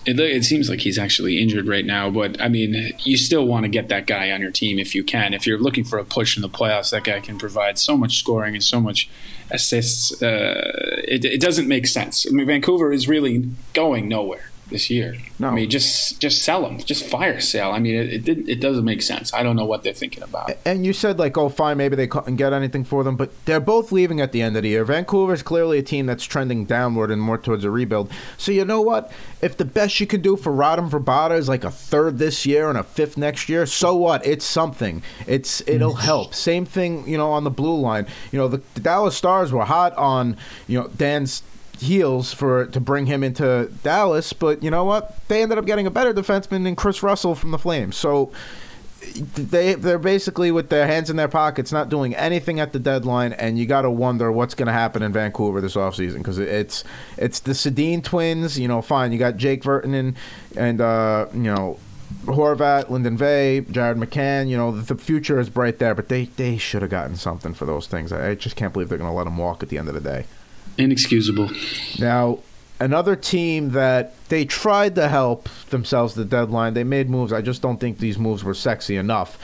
it, 0.06 0.20
it, 0.20 0.44
seems 0.44 0.70
like 0.70 0.82
he's 0.82 1.00
actually 1.00 1.42
injured 1.42 1.68
right 1.68 1.86
now, 1.86 2.12
but 2.12 2.40
I 2.40 2.48
mean, 2.48 2.94
you 3.00 3.18
still 3.18 3.46
want 3.46 3.64
to 3.64 3.70
get 3.70 3.88
that 3.90 4.06
guy 4.06 4.32
on 4.32 4.42
your 4.42 4.52
team 4.52 4.78
if 4.78 4.94
you 4.94 5.04
can. 5.04 5.34
If 5.34 5.48
you're 5.48 5.60
looking 5.60 5.84
for 5.84 5.98
a 5.98 6.06
push 6.06 6.36
in 6.36 6.42
the 6.42 6.50
playoffs, 6.50 6.92
that 6.92 7.04
guy 7.04 7.20
can 7.22 7.40
provide 7.40 7.80
so 7.80 7.98
much 7.98 8.20
scoring 8.20 8.54
and 8.54 8.64
so 8.64 8.80
much 8.80 9.10
assists. 9.50 10.22
Uh, 10.22 11.02
it, 11.08 11.26
it 11.26 11.42
doesn't 11.42 11.68
make 11.68 11.88
sense. 11.88 12.26
I 12.28 12.32
mean, 12.32 12.46
Vancouver 12.46 12.92
is 12.92 13.08
really 13.08 13.50
going 13.74 14.08
nowhere 14.08 14.52
this 14.70 14.90
year. 14.90 15.16
No. 15.40 15.50
I 15.50 15.52
mean, 15.52 15.70
just 15.70 16.20
just 16.20 16.42
sell 16.42 16.64
them, 16.64 16.78
just 16.80 17.06
fire 17.06 17.40
sale. 17.40 17.72
I 17.72 17.80
mean, 17.80 17.96
it 17.96 18.28
it, 18.28 18.50
it 18.50 18.62
doesn't 18.62 18.86
make 18.86 19.02
sense. 19.02 19.34
I 19.34 19.44
don't 19.44 19.56
know 19.56 19.66
what 19.66 19.84
they're 19.84 19.94
thinking 19.94 20.24
about. 20.24 20.52
And 20.66 20.86
you 20.86 20.94
said 20.94 21.20
like, 21.20 21.38
oh, 21.38 21.50
fine, 21.50 21.78
maybe 21.78 21.96
they 21.96 22.08
couldn't 22.08 22.36
get 22.38 22.54
anything 22.54 22.84
for 22.84 23.04
them, 23.04 23.16
but 23.16 23.32
they're 23.46 23.60
both 23.60 23.92
leaving 23.92 24.22
at 24.22 24.32
the 24.32 24.42
end 24.42 24.58
of 24.58 24.64
the 24.64 24.70
year. 24.70 24.86
Vancouver's 24.86 25.44
clearly 25.44 25.80
a 25.80 25.84
team 25.84 26.06
that's 26.06 26.24
trending 26.24 26.66
downward 26.66 27.12
and 27.12 27.22
more 27.22 27.38
towards 27.38 27.64
a 27.64 27.72
rebuild. 27.72 28.12
So 28.38 28.52
you 28.52 28.66
know 28.66 28.82
what? 28.82 29.12
If 29.42 29.58
the 29.58 29.66
best 29.66 30.00
you 30.00 30.08
can 30.08 30.22
do 30.22 30.36
for 30.36 30.52
Radim 30.52 30.90
Vrbata 30.90 31.38
is 31.38 31.48
like 31.48 31.64
a 31.64 31.72
third 31.72 32.18
this 32.18 32.46
year 32.46 32.70
and 32.70 32.78
a 32.78 32.84
fifth 32.84 33.18
next 33.18 33.50
year, 33.50 33.66
so 33.66 33.96
what? 33.96 34.26
It's 34.26 34.46
something. 34.46 35.04
It's 35.28 35.62
it'll 35.68 35.96
mm. 35.96 36.00
help. 36.00 36.34
Same 36.34 36.66
thing, 36.66 37.08
you 37.08 37.18
know, 37.18 37.32
on 37.32 37.44
the 37.44 37.52
blue 37.52 37.80
line. 37.80 38.08
You 38.32 38.40
know, 38.40 38.48
the, 38.48 38.62
the 38.74 38.80
Dallas 38.80 39.16
Stars 39.16 39.52
were 39.52 39.66
hot 39.66 39.94
on 39.96 40.38
you 40.68 40.80
know 40.80 40.88
Dan's 40.88 41.44
heels 41.80 42.34
for 42.34 42.66
to 42.68 42.80
bring 42.80 43.06
him 43.06 43.24
into 43.24 43.72
Dallas, 43.84 44.34
but 44.34 44.64
you 44.64 44.72
know 44.72 44.84
what? 44.84 45.28
They 45.28 45.42
ended 45.42 45.58
up 45.58 45.66
getting 45.66 45.88
a 45.88 45.92
better 45.92 46.14
defenseman 46.14 46.64
than 46.64 46.76
Kris 46.76 47.04
Russell 47.04 47.36
from 47.36 47.52
the 47.52 47.58
Flames. 47.58 47.96
So 47.96 48.32
they 49.14 49.76
they're 49.76 50.00
basically 50.00 50.52
with 50.52 50.70
their 50.70 50.88
hands 50.88 51.10
in 51.10 51.16
their 51.16 51.28
pockets, 51.28 51.72
not 51.72 51.90
doing 51.90 52.16
anything 52.16 52.60
at 52.60 52.74
the 52.74 52.80
deadline, 52.80 53.34
and 53.34 53.58
you 53.58 53.66
got 53.66 53.82
to 53.84 53.92
wonder 53.92 54.32
what's 54.32 54.56
going 54.56 54.68
to 54.68 54.74
happen 54.74 55.02
in 55.04 55.14
Vancouver 55.14 55.62
this 55.62 55.76
offseason 55.76 56.18
because 56.18 56.40
it's 56.40 56.84
it's 57.18 57.40
the 57.40 57.52
Sedin 57.52 58.04
twins. 58.04 58.60
You 58.60 58.68
know, 58.68 58.82
fine, 58.82 59.12
you 59.12 59.20
got 59.20 59.38
Jake 59.38 59.64
Virtanen 59.64 60.16
and 60.56 60.82
uh, 60.82 61.28
you 61.34 61.40
know. 61.54 61.80
Horvat, 62.26 62.90
Linden 62.90 63.18
Vey, 63.18 63.62
Jared 63.62 63.98
McCann, 63.98 64.48
you 64.48 64.58
know, 64.58 64.72
the 64.72 64.96
future 64.96 65.40
is 65.40 65.50
bright 65.50 65.80
there, 65.80 65.94
but 65.94 66.08
they, 66.08 66.26
they 66.26 66.58
should 66.58 66.82
have 66.82 66.90
gotten 66.90 67.16
something 67.16 67.54
for 67.54 67.66
those 67.66 67.88
things. 67.88 68.12
I 68.12 68.36
just 68.36 68.56
can't 68.56 68.74
believe 68.74 68.90
they're 68.90 68.98
going 68.98 69.10
to 69.10 69.16
let 69.16 69.26
them 69.26 69.38
walk 69.38 69.62
at 69.62 69.70
the 69.70 69.78
end 69.78 69.90
of 69.90 69.96
the 69.96 70.02
day. 70.02 70.26
Inexcusable. 70.78 71.50
Now, 72.00 72.40
another 72.80 73.16
team 73.16 73.72
that 73.72 74.14
they 74.30 74.46
tried 74.46 74.96
to 74.96 75.08
help 75.08 75.50
themselves 75.70 76.16
the 76.16 76.26
deadline. 76.26 76.74
They 76.74 76.84
made 76.84 77.10
moves. 77.10 77.32
I 77.32 77.42
just 77.42 77.62
don't 77.62 77.80
think 77.80 78.00
these 78.00 78.18
moves 78.18 78.44
were 78.44 78.54
sexy 78.54 78.98
enough. 78.98 79.38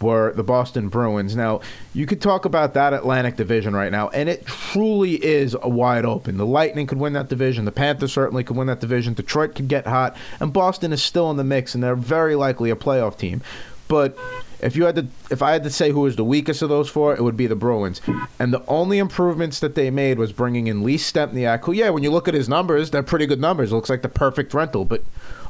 Were 0.00 0.32
the 0.32 0.44
Boston 0.44 0.88
Bruins. 0.88 1.34
Now, 1.34 1.60
you 1.92 2.06
could 2.06 2.22
talk 2.22 2.44
about 2.44 2.74
that 2.74 2.94
Atlantic 2.94 3.34
division 3.34 3.74
right 3.74 3.90
now, 3.90 4.08
and 4.10 4.28
it 4.28 4.46
truly 4.46 5.14
is 5.14 5.56
wide 5.64 6.04
open. 6.04 6.36
The 6.36 6.46
Lightning 6.46 6.86
could 6.86 6.98
win 6.98 7.14
that 7.14 7.28
division. 7.28 7.64
The 7.64 7.72
Panthers 7.72 8.12
certainly 8.12 8.44
could 8.44 8.56
win 8.56 8.68
that 8.68 8.78
division. 8.78 9.14
Detroit 9.14 9.56
could 9.56 9.66
get 9.66 9.88
hot, 9.88 10.16
and 10.38 10.52
Boston 10.52 10.92
is 10.92 11.02
still 11.02 11.32
in 11.32 11.36
the 11.36 11.42
mix, 11.42 11.74
and 11.74 11.82
they're 11.82 11.96
very 11.96 12.36
likely 12.36 12.70
a 12.70 12.76
playoff 12.76 13.18
team. 13.18 13.42
But 13.88 14.16
if 14.60 14.76
you 14.76 14.84
had 14.84 14.96
to, 14.96 15.06
if 15.30 15.42
I 15.42 15.52
had 15.52 15.62
to 15.64 15.70
say 15.70 15.90
who 15.90 16.00
was 16.00 16.16
the 16.16 16.24
weakest 16.24 16.62
of 16.62 16.68
those 16.68 16.88
four, 16.88 17.14
it 17.14 17.22
would 17.22 17.36
be 17.36 17.46
the 17.46 17.56
Bruins. 17.56 18.00
And 18.38 18.52
the 18.52 18.64
only 18.66 18.98
improvements 18.98 19.60
that 19.60 19.74
they 19.74 19.90
made 19.90 20.18
was 20.18 20.32
bringing 20.32 20.66
in 20.66 20.82
Lee 20.82 20.96
Stempniak, 20.96 21.64
who, 21.64 21.72
yeah, 21.72 21.90
when 21.90 22.02
you 22.02 22.10
look 22.10 22.28
at 22.28 22.34
his 22.34 22.48
numbers, 22.48 22.90
they're 22.90 23.02
pretty 23.02 23.26
good 23.26 23.40
numbers. 23.40 23.70
It 23.70 23.74
looks 23.74 23.90
like 23.90 24.02
the 24.02 24.08
perfect 24.08 24.52
rental, 24.54 24.84
but 24.84 25.02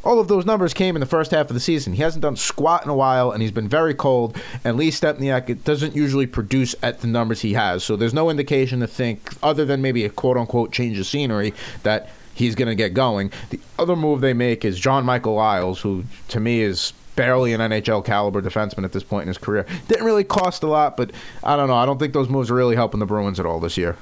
all 0.05 0.21
of 0.21 0.29
those 0.29 0.47
numbers 0.47 0.75
came 0.75 0.95
in 0.97 1.01
the 1.01 1.07
first 1.07 1.31
half 1.31 1.49
of 1.51 1.55
the 1.55 1.61
season. 1.61 1.95
He 1.95 2.03
hasn't 2.03 2.23
done 2.23 2.37
squat 2.37 2.85
in 2.85 2.91
a 2.91 2.95
while, 2.95 3.31
and 3.31 3.43
he's 3.43 3.51
been 3.51 3.69
very 3.69 3.95
cold. 3.95 4.37
And 4.65 4.77
Lee 4.77 4.91
Stempniak 4.91 5.49
it 5.49 5.65
doesn't 5.65 5.97
usually 5.97 6.27
produce 6.27 6.75
at 6.83 7.01
the 7.01 7.07
numbers 7.07 7.41
he 7.41 7.55
has, 7.55 7.85
so 7.85 7.97
there's 7.97 8.15
no 8.15 8.31
indication 8.31 8.81
to 8.81 8.87
think, 8.87 9.35
other 9.43 9.65
than 9.65 9.83
maybe 9.83 10.05
a 10.05 10.11
quote 10.11 10.37
unquote 10.37 10.73
change 10.73 10.99
of 10.99 11.07
scenery, 11.07 11.55
that 11.83 12.11
he's 12.35 12.55
going 12.55 12.69
to 12.69 12.75
get 12.75 12.95
going. 12.95 13.33
The 13.51 13.61
other 13.79 13.97
move 13.97 14.21
they 14.21 14.35
make 14.35 14.65
is 14.65 14.79
John 14.79 15.05
Michael 15.05 15.35
Liles, 15.35 15.81
who 15.81 16.05
to 16.29 16.41
me 16.41 16.61
is 16.61 16.93
barely 17.19 17.53
an 17.53 17.61
NHL 17.61 18.05
caliber 18.05 18.41
defenseman 18.41 18.85
at 18.85 18.93
this 18.93 19.03
point 19.03 19.23
in 19.23 19.29
his 19.29 19.39
career. 19.39 19.67
Didn't 19.89 20.07
really 20.07 20.23
cost 20.23 20.63
a 20.63 20.69
lot, 20.69 20.97
but 20.97 21.11
I 21.43 21.57
don't 21.57 21.67
know. 21.67 21.75
I 21.75 21.85
don't 21.85 21.99
think 21.99 22.13
those 22.13 22.29
moves 22.29 22.49
are 22.49 22.55
really 22.55 22.77
helping 22.77 23.01
the 23.01 23.07
Bruins 23.07 23.41
at 23.41 23.45
all 23.45 23.59
this 23.59 23.77
year. 23.77 23.97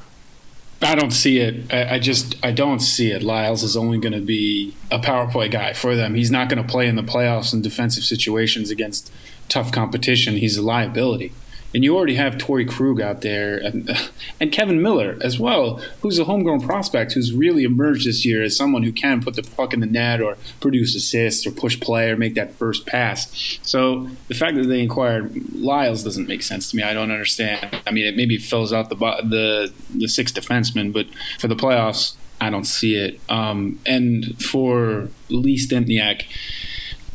I 0.83 0.95
don't 0.95 1.13
see 1.13 1.39
it. 1.39 1.73
I, 1.73 1.99
just 1.99 2.37
I 2.45 2.51
don't 2.51 2.81
see 2.81 3.11
it. 3.11 3.23
Liles 3.23 3.63
is 3.63 3.75
only 3.75 3.97
going 3.97 4.13
to 4.13 4.21
be 4.21 4.77
a 4.91 4.99
power 4.99 5.27
play 5.31 5.49
guy 5.49 5.73
for 5.73 5.97
them. 5.97 6.15
He's 6.15 6.31
not 6.31 6.51
going 6.51 6.63
to 6.63 6.69
play 6.69 6.87
in 6.87 6.97
the 6.97 7.03
playoffs 7.03 7.55
in 7.55 7.63
defensive 7.63 8.05
situations 8.05 8.71
against 8.71 9.11
tough 9.49 9.73
competition. 9.73 10.37
He's 10.37 10.59
a 10.59 10.63
liability. 10.63 11.33
And 11.75 11.85
you 11.85 11.97
already 11.97 12.15
have 12.15 12.35
Torey 12.35 12.69
Krug 12.69 13.01
out 13.01 13.21
there 13.21 13.59
and, 13.59 13.91
and 14.41 14.53
Kevan 14.53 14.81
Miller 14.81 15.19
as 15.21 15.39
well, 15.39 15.81
who's 16.01 16.19
a 16.19 16.25
homegrown 16.25 16.61
prospect 16.61 17.13
who's 17.13 17.33
really 17.33 17.65
emerged 17.65 18.07
this 18.07 18.25
year 18.25 18.43
as 18.43 18.57
someone 18.57 18.83
who 18.83 18.93
can 18.93 19.23
put 19.23 19.35
the 19.35 19.43
puck 19.43 19.75
in 19.75 19.81
the 19.81 19.87
net 19.87 20.21
or 20.21 20.37
produce 20.61 20.95
assists 20.95 21.47
or 21.47 21.51
push 21.51 21.79
play 21.79 22.11
or 22.11 22.17
make 22.17 22.35
that 22.35 22.55
first 22.55 22.87
pass. 22.87 23.59
So 23.63 24.09
the 24.29 24.35
fact 24.35 24.57
that 24.57 24.67
they 24.67 24.81
inquired 24.81 25.55
Liles 25.55 26.03
doesn't 26.03 26.29
make 26.29 26.43
sense 26.43 26.71
to 26.71 26.77
me. 26.77 26.83
I 26.83 26.95
don't 26.95 27.11
understand. 27.11 27.81
I 27.87 27.91
mean, 27.91 28.07
it 28.07 28.17
maybe 28.17 28.39
fills 28.39 28.73
out 28.73 28.89
the 28.89 28.97
the 28.97 29.73
the 29.95 30.09
six 30.09 30.33
defensemen, 30.33 30.93
but 30.93 31.07
for 31.39 31.49
the 31.49 31.57
playoffs, 31.57 32.15
I 32.41 32.51
don't 32.51 32.65
see 32.65 32.97
it. 32.97 33.21
Um, 33.29 33.79
and 33.87 34.43
for 34.43 35.09
Lee 35.29 35.57
Stempniak, 35.59 36.25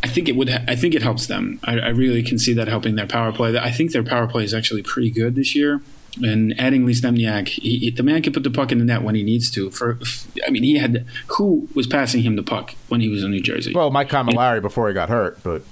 I 0.04 0.08
think 0.08 0.28
it 0.28 0.36
would. 0.36 0.50
I 0.50 0.76
think 0.76 0.96
it 0.96 1.04
helps 1.04 1.28
them. 1.28 1.60
I, 1.64 1.80
I, 1.80 1.88
really 1.90 2.24
can 2.24 2.40
see 2.40 2.54
that 2.54 2.68
helping 2.68 2.96
their 2.96 3.06
power 3.06 3.32
play. 3.32 3.58
I 3.58 3.70
think 3.70 3.92
their 3.92 4.04
power 4.04 4.28
play 4.28 4.44
is 4.44 4.54
actually 4.54 4.82
pretty 4.82 5.12
good 5.12 5.36
this 5.36 5.56
year. 5.56 5.82
And 6.22 6.60
adding 6.60 6.88
he, 6.88 7.92
the 7.96 8.04
man 8.04 8.22
can 8.22 8.34
put 8.34 8.44
the 8.44 8.50
puck 8.50 8.72
in 8.72 8.80
the 8.80 8.86
net 8.86 9.02
when 9.02 9.16
he 9.16 9.24
needs 9.24 9.50
to. 9.52 9.72
For 9.72 9.98
I 10.46 10.50
mean, 10.50 10.64
he 10.64 10.78
had 10.78 11.06
who 11.28 11.70
was 11.74 11.88
passing 11.88 12.24
him 12.24 12.36
the 12.36 12.44
puck 12.44 12.76
when 12.90 13.00
he 13.00 13.08
was 13.08 13.24
in 13.24 13.32
New 13.32 13.42
Jersey? 13.42 13.74
Well, 13.74 13.92
Mike 13.92 14.10
Cammalleri 14.10 14.56
and, 14.56 14.62
before 14.62 14.90
he 14.90 14.94
got 14.94 15.08
hurt, 15.08 15.42
but 15.42 15.64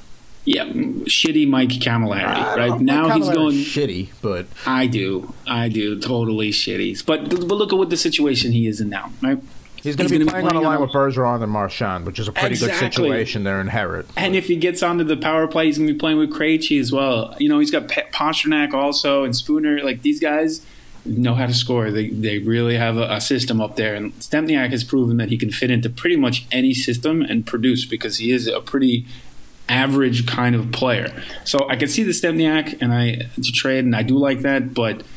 yeah, 0.45 0.65
shitty 0.65 1.47
Mike 1.47 1.69
Cammalleri. 1.69 2.55
Right 2.55 2.79
now 2.79 3.09
he's 3.09 3.27
going 3.29 3.55
shitty, 3.55 4.11
but 4.21 4.47
I 4.65 4.87
do, 4.87 5.33
I 5.45 5.67
do, 5.67 5.99
totally 5.99 6.51
shitty. 6.51 7.05
But 7.05 7.29
but 7.29 7.39
look 7.39 7.73
at 7.73 7.77
what 7.77 7.89
the 7.89 7.97
situation 7.97 8.53
he 8.53 8.65
is 8.65 8.79
in 8.79 8.89
now, 8.89 9.11
right? 9.21 9.39
He's 9.81 9.95
going 9.95 10.09
to 10.09 10.19
be 10.19 10.25
playing, 10.25 10.45
playing 10.45 10.47
on 10.47 10.55
a 10.55 10.61
line 10.61 10.81
with 10.81 10.91
Bergeron 10.91 11.41
and 11.41 11.51
Marchand, 11.51 12.05
which 12.05 12.19
is 12.19 12.27
a 12.27 12.31
pretty 12.31 12.55
exactly. 12.55 12.79
good 12.79 12.93
situation 12.93 13.43
there 13.43 13.61
in 13.61 13.67
Herod. 13.67 14.07
And 14.17 14.35
if 14.35 14.47
he 14.47 14.55
gets 14.55 14.83
onto 14.83 15.03
the 15.03 15.17
power 15.17 15.47
play, 15.47 15.67
he's 15.67 15.77
going 15.77 15.87
to 15.87 15.93
be 15.93 15.99
playing 15.99 16.17
with 16.17 16.31
Krejci 16.31 16.79
as 16.79 16.91
well. 16.91 17.35
You 17.39 17.49
know, 17.49 17.59
he's 17.59 17.71
got 17.71 17.87
Pastrnak 17.87 18.73
also 18.73 19.23
and 19.23 19.35
Spooner. 19.35 19.83
Like 19.83 20.01
these 20.01 20.19
guys 20.19 20.65
know 21.05 21.35
how 21.35 21.45
to 21.45 21.53
score. 21.53 21.91
They 21.91 22.09
they 22.09 22.39
really 22.39 22.75
have 22.75 22.97
a, 22.97 23.13
a, 23.13 23.21
system 23.21 23.61
up 23.61 23.75
there. 23.75 23.95
And 23.95 24.13
Stempniak 24.15 24.71
has 24.71 24.83
proven 24.83 25.17
that 25.17 25.29
he 25.29 25.37
can 25.37 25.51
fit 25.51 25.71
into 25.71 25.89
pretty 25.89 26.17
much 26.17 26.45
any 26.51 26.73
system 26.73 27.21
and 27.21 27.45
produce 27.45 27.85
because 27.85 28.17
he 28.17 28.31
is 28.31 28.47
a 28.47 28.59
pretty 28.59 29.05
average 29.69 30.25
kind 30.25 30.55
of 30.55 30.71
player. 30.71 31.23
So 31.45 31.69
I 31.69 31.75
can 31.75 31.87
see 31.87 32.03
the 32.03 32.11
Stempniak 32.11 32.81
and 32.81 32.93
I 32.93 33.29
to 33.41 33.51
trade, 33.51 33.85
and 33.85 33.95
I 33.95 34.03
do 34.03 34.17
like 34.17 34.41
that, 34.41 34.73
but– 34.73 35.03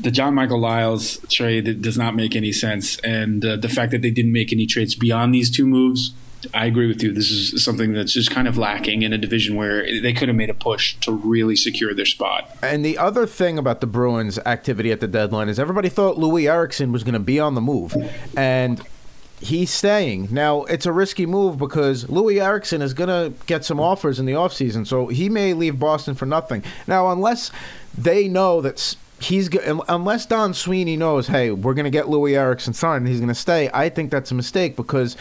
the 0.00 0.10
John 0.10 0.34
Michael 0.34 0.60
Liles 0.60 1.18
trade 1.28 1.82
does 1.82 1.98
not 1.98 2.14
make 2.14 2.36
any 2.36 2.52
sense, 2.52 2.98
and 2.98 3.44
uh, 3.44 3.56
the 3.56 3.68
fact 3.68 3.92
that 3.92 4.02
they 4.02 4.10
didn't 4.10 4.32
make 4.32 4.52
any 4.52 4.66
trades 4.66 4.94
beyond 4.94 5.34
these 5.34 5.50
two 5.50 5.66
moves, 5.66 6.12
I 6.54 6.66
agree 6.66 6.86
with 6.86 7.02
you. 7.02 7.12
This 7.12 7.30
is 7.30 7.64
something 7.64 7.92
that's 7.92 8.12
just 8.12 8.30
kind 8.30 8.46
of 8.46 8.56
lacking 8.56 9.02
in 9.02 9.12
a 9.12 9.18
division 9.18 9.56
where 9.56 9.82
they 10.00 10.12
could 10.12 10.28
have 10.28 10.36
made 10.36 10.50
a 10.50 10.54
push 10.54 10.94
to 11.00 11.12
really 11.12 11.56
secure 11.56 11.92
their 11.94 12.06
spot. 12.06 12.48
And 12.62 12.84
the 12.84 12.96
other 12.96 13.26
thing 13.26 13.58
about 13.58 13.80
the 13.80 13.88
Bruins' 13.88 14.38
activity 14.40 14.92
at 14.92 15.00
the 15.00 15.08
deadline 15.08 15.48
is 15.48 15.58
everybody 15.58 15.88
thought 15.88 16.16
Loui 16.16 16.48
Eriksson 16.48 16.92
was 16.92 17.02
going 17.02 17.14
to 17.14 17.18
be 17.18 17.40
on 17.40 17.54
the 17.54 17.60
move, 17.60 17.96
and 18.36 18.80
he's 19.40 19.70
staying. 19.70 20.28
Now, 20.30 20.62
it's 20.64 20.86
a 20.86 20.92
risky 20.92 21.26
move 21.26 21.58
because 21.58 22.04
Loui 22.04 22.40
Eriksson 22.40 22.82
is 22.82 22.94
going 22.94 23.08
to 23.08 23.36
get 23.46 23.64
some 23.64 23.80
offers 23.80 24.20
in 24.20 24.26
the 24.26 24.32
offseason, 24.32 24.86
so 24.86 25.08
he 25.08 25.28
may 25.28 25.54
leave 25.54 25.78
Boston 25.78 26.14
for 26.14 26.26
nothing. 26.26 26.62
Now, 26.86 27.10
unless 27.10 27.50
they 27.96 28.28
know 28.28 28.60
that 28.60 28.96
he's 29.20 29.48
um, 29.66 29.82
unless 29.88 30.26
Don 30.26 30.54
Sweeney 30.54 30.96
knows, 30.96 31.28
hey, 31.28 31.50
we're 31.50 31.74
to 31.84 31.90
get 31.90 32.06
Loui 32.06 32.36
Eriksson 32.36 32.72
signed, 32.72 33.02
and 33.02 33.08
he's 33.08 33.20
to 33.28 33.34
stay. 33.34 33.70
I 33.72 33.88
think 33.88 34.10
that's 34.10 34.30
a 34.30 34.34
mistake 34.34 34.76
because 34.76 35.16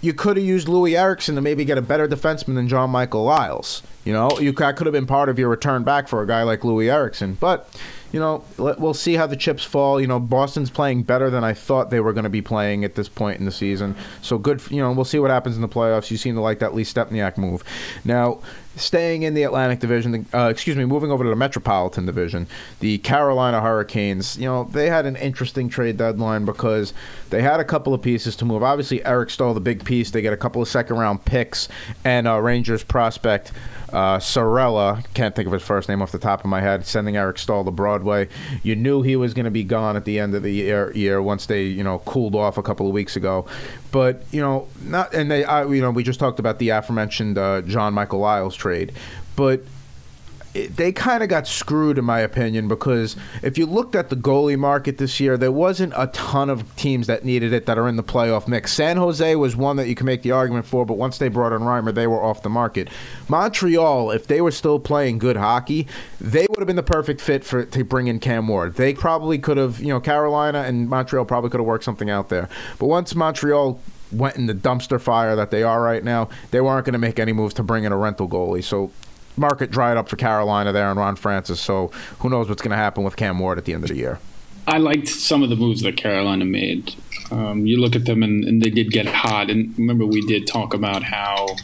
you 0.00 0.14
could 0.14 0.36
have 0.36 0.46
used 0.46 0.68
Loui 0.68 0.98
Eriksson 0.98 1.34
to 1.34 1.40
maybe 1.40 1.64
get 1.64 1.78
a 1.78 1.82
better 1.82 2.06
defenseman 2.06 2.54
than 2.54 2.68
John 2.68 2.90
Michael 2.90 3.24
Liles. 3.24 3.82
You 4.04 4.12
know, 4.12 4.38
you 4.38 4.52
that 4.52 4.76
could 4.76 4.86
have 4.86 4.92
been 4.92 5.06
part 5.06 5.28
of 5.28 5.38
your 5.38 5.48
return 5.48 5.84
back 5.84 6.08
for 6.08 6.22
a 6.22 6.26
guy 6.26 6.42
like 6.42 6.64
Louis 6.64 6.88
Erickson. 6.88 7.36
but 7.40 7.68
you 8.10 8.18
know, 8.18 8.42
we'll 8.56 8.94
see 8.94 9.14
how 9.14 9.26
the 9.26 9.36
chips 9.36 9.64
fall. 9.64 10.00
You 10.00 10.06
know, 10.06 10.18
Boston's 10.18 10.70
playing 10.70 11.02
better 11.02 11.28
than 11.28 11.44
I 11.44 11.52
thought 11.52 11.90
they 11.90 12.00
were 12.00 12.14
going 12.14 12.24
to 12.24 12.30
be 12.30 12.40
playing 12.40 12.82
at 12.84 12.94
this 12.94 13.08
point 13.08 13.38
in 13.38 13.44
the 13.44 13.52
season. 13.52 13.94
So 14.22 14.38
good, 14.38 14.62
you 14.70 14.80
know, 14.80 14.90
we'll 14.92 15.04
see 15.04 15.18
what 15.18 15.30
happens 15.30 15.56
in 15.56 15.62
the 15.62 15.68
playoffs. 15.68 16.10
You 16.10 16.16
seem 16.16 16.34
to 16.36 16.40
like 16.40 16.60
that 16.60 16.74
Lee 16.74 16.84
Stempniak 16.84 17.36
move. 17.36 17.62
Now, 18.06 18.40
staying 18.78 19.22
in 19.22 19.34
the 19.34 19.42
Atlantic 19.42 19.80
Division, 19.80 20.26
uh, 20.32 20.48
excuse 20.48 20.76
me, 20.76 20.84
moving 20.84 21.10
over 21.10 21.24
to 21.24 21.30
the 21.30 21.36
Metropolitan 21.36 22.06
Division, 22.06 22.46
the 22.80 22.98
Carolina 22.98 23.60
Hurricanes, 23.60 24.38
you 24.38 24.46
know, 24.46 24.64
they 24.64 24.88
had 24.88 25.06
an 25.06 25.16
interesting 25.16 25.68
trade 25.68 25.96
deadline 25.96 26.44
because 26.44 26.92
they 27.30 27.42
had 27.42 27.60
a 27.60 27.64
couple 27.64 27.92
of 27.94 28.02
pieces 28.02 28.36
to 28.36 28.44
move. 28.44 28.62
Obviously, 28.62 29.04
Eric 29.04 29.30
Staal, 29.30 29.54
the 29.54 29.60
big 29.60 29.84
piece. 29.84 30.10
They 30.10 30.22
get 30.22 30.32
a 30.32 30.36
couple 30.36 30.62
of 30.62 30.68
second 30.68 30.96
round 30.96 31.24
picks 31.24 31.68
and 32.04 32.26
a 32.26 32.40
Rangers 32.40 32.82
prospect 32.82 33.52
uh, 33.92 34.18
Saarela, 34.18 35.02
can't 35.14 35.34
think 35.34 35.46
of 35.46 35.52
his 35.52 35.62
first 35.62 35.88
name 35.88 36.02
off 36.02 36.12
the 36.12 36.18
top 36.18 36.40
of 36.40 36.46
my 36.46 36.60
head, 36.60 36.84
sending 36.84 37.16
Eric 37.16 37.38
Staal 37.38 37.64
to 37.64 37.70
Broadway. 37.70 38.28
You 38.62 38.76
knew 38.76 39.02
he 39.02 39.16
was 39.16 39.34
going 39.34 39.44
to 39.44 39.50
be 39.50 39.64
gone 39.64 39.96
at 39.96 40.04
the 40.04 40.18
end 40.18 40.34
of 40.34 40.42
the 40.42 40.52
year, 40.52 40.92
year 40.94 41.22
once 41.22 41.46
they, 41.46 41.64
you 41.64 41.82
know, 41.82 42.00
cooled 42.00 42.34
off 42.34 42.58
a 42.58 42.62
couple 42.62 42.86
of 42.86 42.92
weeks 42.92 43.16
ago. 43.16 43.46
But 43.90 44.22
you 44.30 44.42
know, 44.42 44.68
not 44.82 45.14
and 45.14 45.30
they, 45.30 45.44
I, 45.44 45.64
you 45.64 45.80
know, 45.80 45.90
we 45.90 46.02
just 46.02 46.20
talked 46.20 46.38
about 46.38 46.58
the 46.58 46.68
aforementioned 46.70 47.38
uh, 47.38 47.62
John 47.62 47.94
Michael 47.94 48.18
Liles 48.18 48.54
trade, 48.54 48.67
but 49.36 49.62
they 50.54 50.92
kind 50.92 51.22
of 51.22 51.28
got 51.28 51.46
screwed 51.46 51.98
in 51.98 52.04
my 52.04 52.20
opinion 52.20 52.68
because 52.68 53.16
if 53.42 53.58
you 53.58 53.66
looked 53.66 53.94
at 53.94 54.08
the 54.08 54.16
goalie 54.16 54.58
market 54.58 54.98
this 54.98 55.20
year, 55.20 55.36
there 55.36 55.52
wasn't 55.52 55.92
a 55.96 56.08
ton 56.08 56.50
of 56.50 56.74
teams 56.76 57.06
that 57.06 57.24
needed 57.24 57.52
it 57.52 57.66
that 57.66 57.78
are 57.78 57.88
in 57.88 57.96
the 57.96 58.02
playoff 58.02 58.48
mix. 58.48 58.72
San 58.72 58.96
Jose 58.96 59.36
was 59.36 59.54
one 59.54 59.76
that 59.76 59.88
you 59.88 59.94
can 59.94 60.06
make 60.06 60.22
the 60.22 60.30
argument 60.30 60.66
for, 60.66 60.84
but 60.84 60.94
once 60.94 61.18
they 61.18 61.28
brought 61.28 61.52
in 61.52 61.62
Reimer, 61.62 61.94
they 61.94 62.06
were 62.06 62.22
off 62.22 62.42
the 62.42 62.48
market. 62.48 62.88
Montreal, 63.28 64.10
if 64.10 64.26
they 64.26 64.40
were 64.40 64.50
still 64.50 64.78
playing 64.78 65.18
good 65.18 65.36
hockey, 65.36 65.86
they 66.20 66.46
would 66.48 66.58
have 66.58 66.66
been 66.66 66.76
the 66.76 66.82
perfect 66.82 67.20
fit 67.20 67.44
for 67.44 67.64
to 67.64 67.84
bring 67.84 68.06
in 68.06 68.18
Cam 68.18 68.48
Ward. 68.48 68.74
They 68.74 68.94
probably 68.94 69.38
could 69.38 69.56
have, 69.56 69.80
you 69.80 69.88
know, 69.88 70.00
Carolina 70.00 70.62
and 70.62 70.88
Montreal 70.88 71.24
probably 71.24 71.50
could 71.50 71.60
have 71.60 71.66
worked 71.66 71.84
something 71.84 72.10
out 72.10 72.28
there. 72.28 72.48
But 72.78 72.86
once 72.86 73.14
Montreal 73.14 73.80
went 74.12 74.36
in 74.36 74.46
the 74.46 74.54
dumpster 74.54 75.00
fire 75.00 75.36
that 75.36 75.50
they 75.50 75.62
are 75.62 75.82
right 75.82 76.02
now, 76.02 76.28
they 76.50 76.60
weren't 76.60 76.84
going 76.84 76.94
to 76.94 76.98
make 76.98 77.18
any 77.18 77.32
moves 77.32 77.54
to 77.54 77.62
bring 77.62 77.84
in 77.84 77.92
a 77.92 77.96
rental 77.96 78.28
goalie. 78.28 78.64
So 78.64 78.90
market 79.36 79.70
dried 79.70 79.96
up 79.96 80.08
for 80.08 80.16
Carolina 80.16 80.72
there 80.72 80.90
and 80.90 80.98
Ron 80.98 81.16
Francis. 81.16 81.60
So 81.60 81.88
who 82.20 82.28
knows 82.28 82.48
what's 82.48 82.62
going 82.62 82.70
to 82.70 82.76
happen 82.76 83.04
with 83.04 83.16
Cam 83.16 83.38
Ward 83.38 83.58
at 83.58 83.64
the 83.64 83.72
end 83.72 83.84
of 83.84 83.88
the 83.88 83.96
year. 83.96 84.18
I 84.66 84.76
liked 84.76 85.08
some 85.08 85.42
of 85.42 85.48
the 85.48 85.56
moves 85.56 85.82
that 85.82 85.96
Carolina 85.96 86.44
made. 86.44 86.94
Um, 87.30 87.66
you 87.66 87.80
look 87.80 87.96
at 87.96 88.04
them 88.04 88.22
and, 88.22 88.44
and, 88.44 88.62
they 88.62 88.70
did 88.70 88.90
get 88.90 89.06
hot. 89.06 89.50
And 89.50 89.76
remember, 89.78 90.04
we 90.06 90.20
did 90.22 90.46
talk 90.46 90.74
about 90.74 91.04
how 91.04 91.56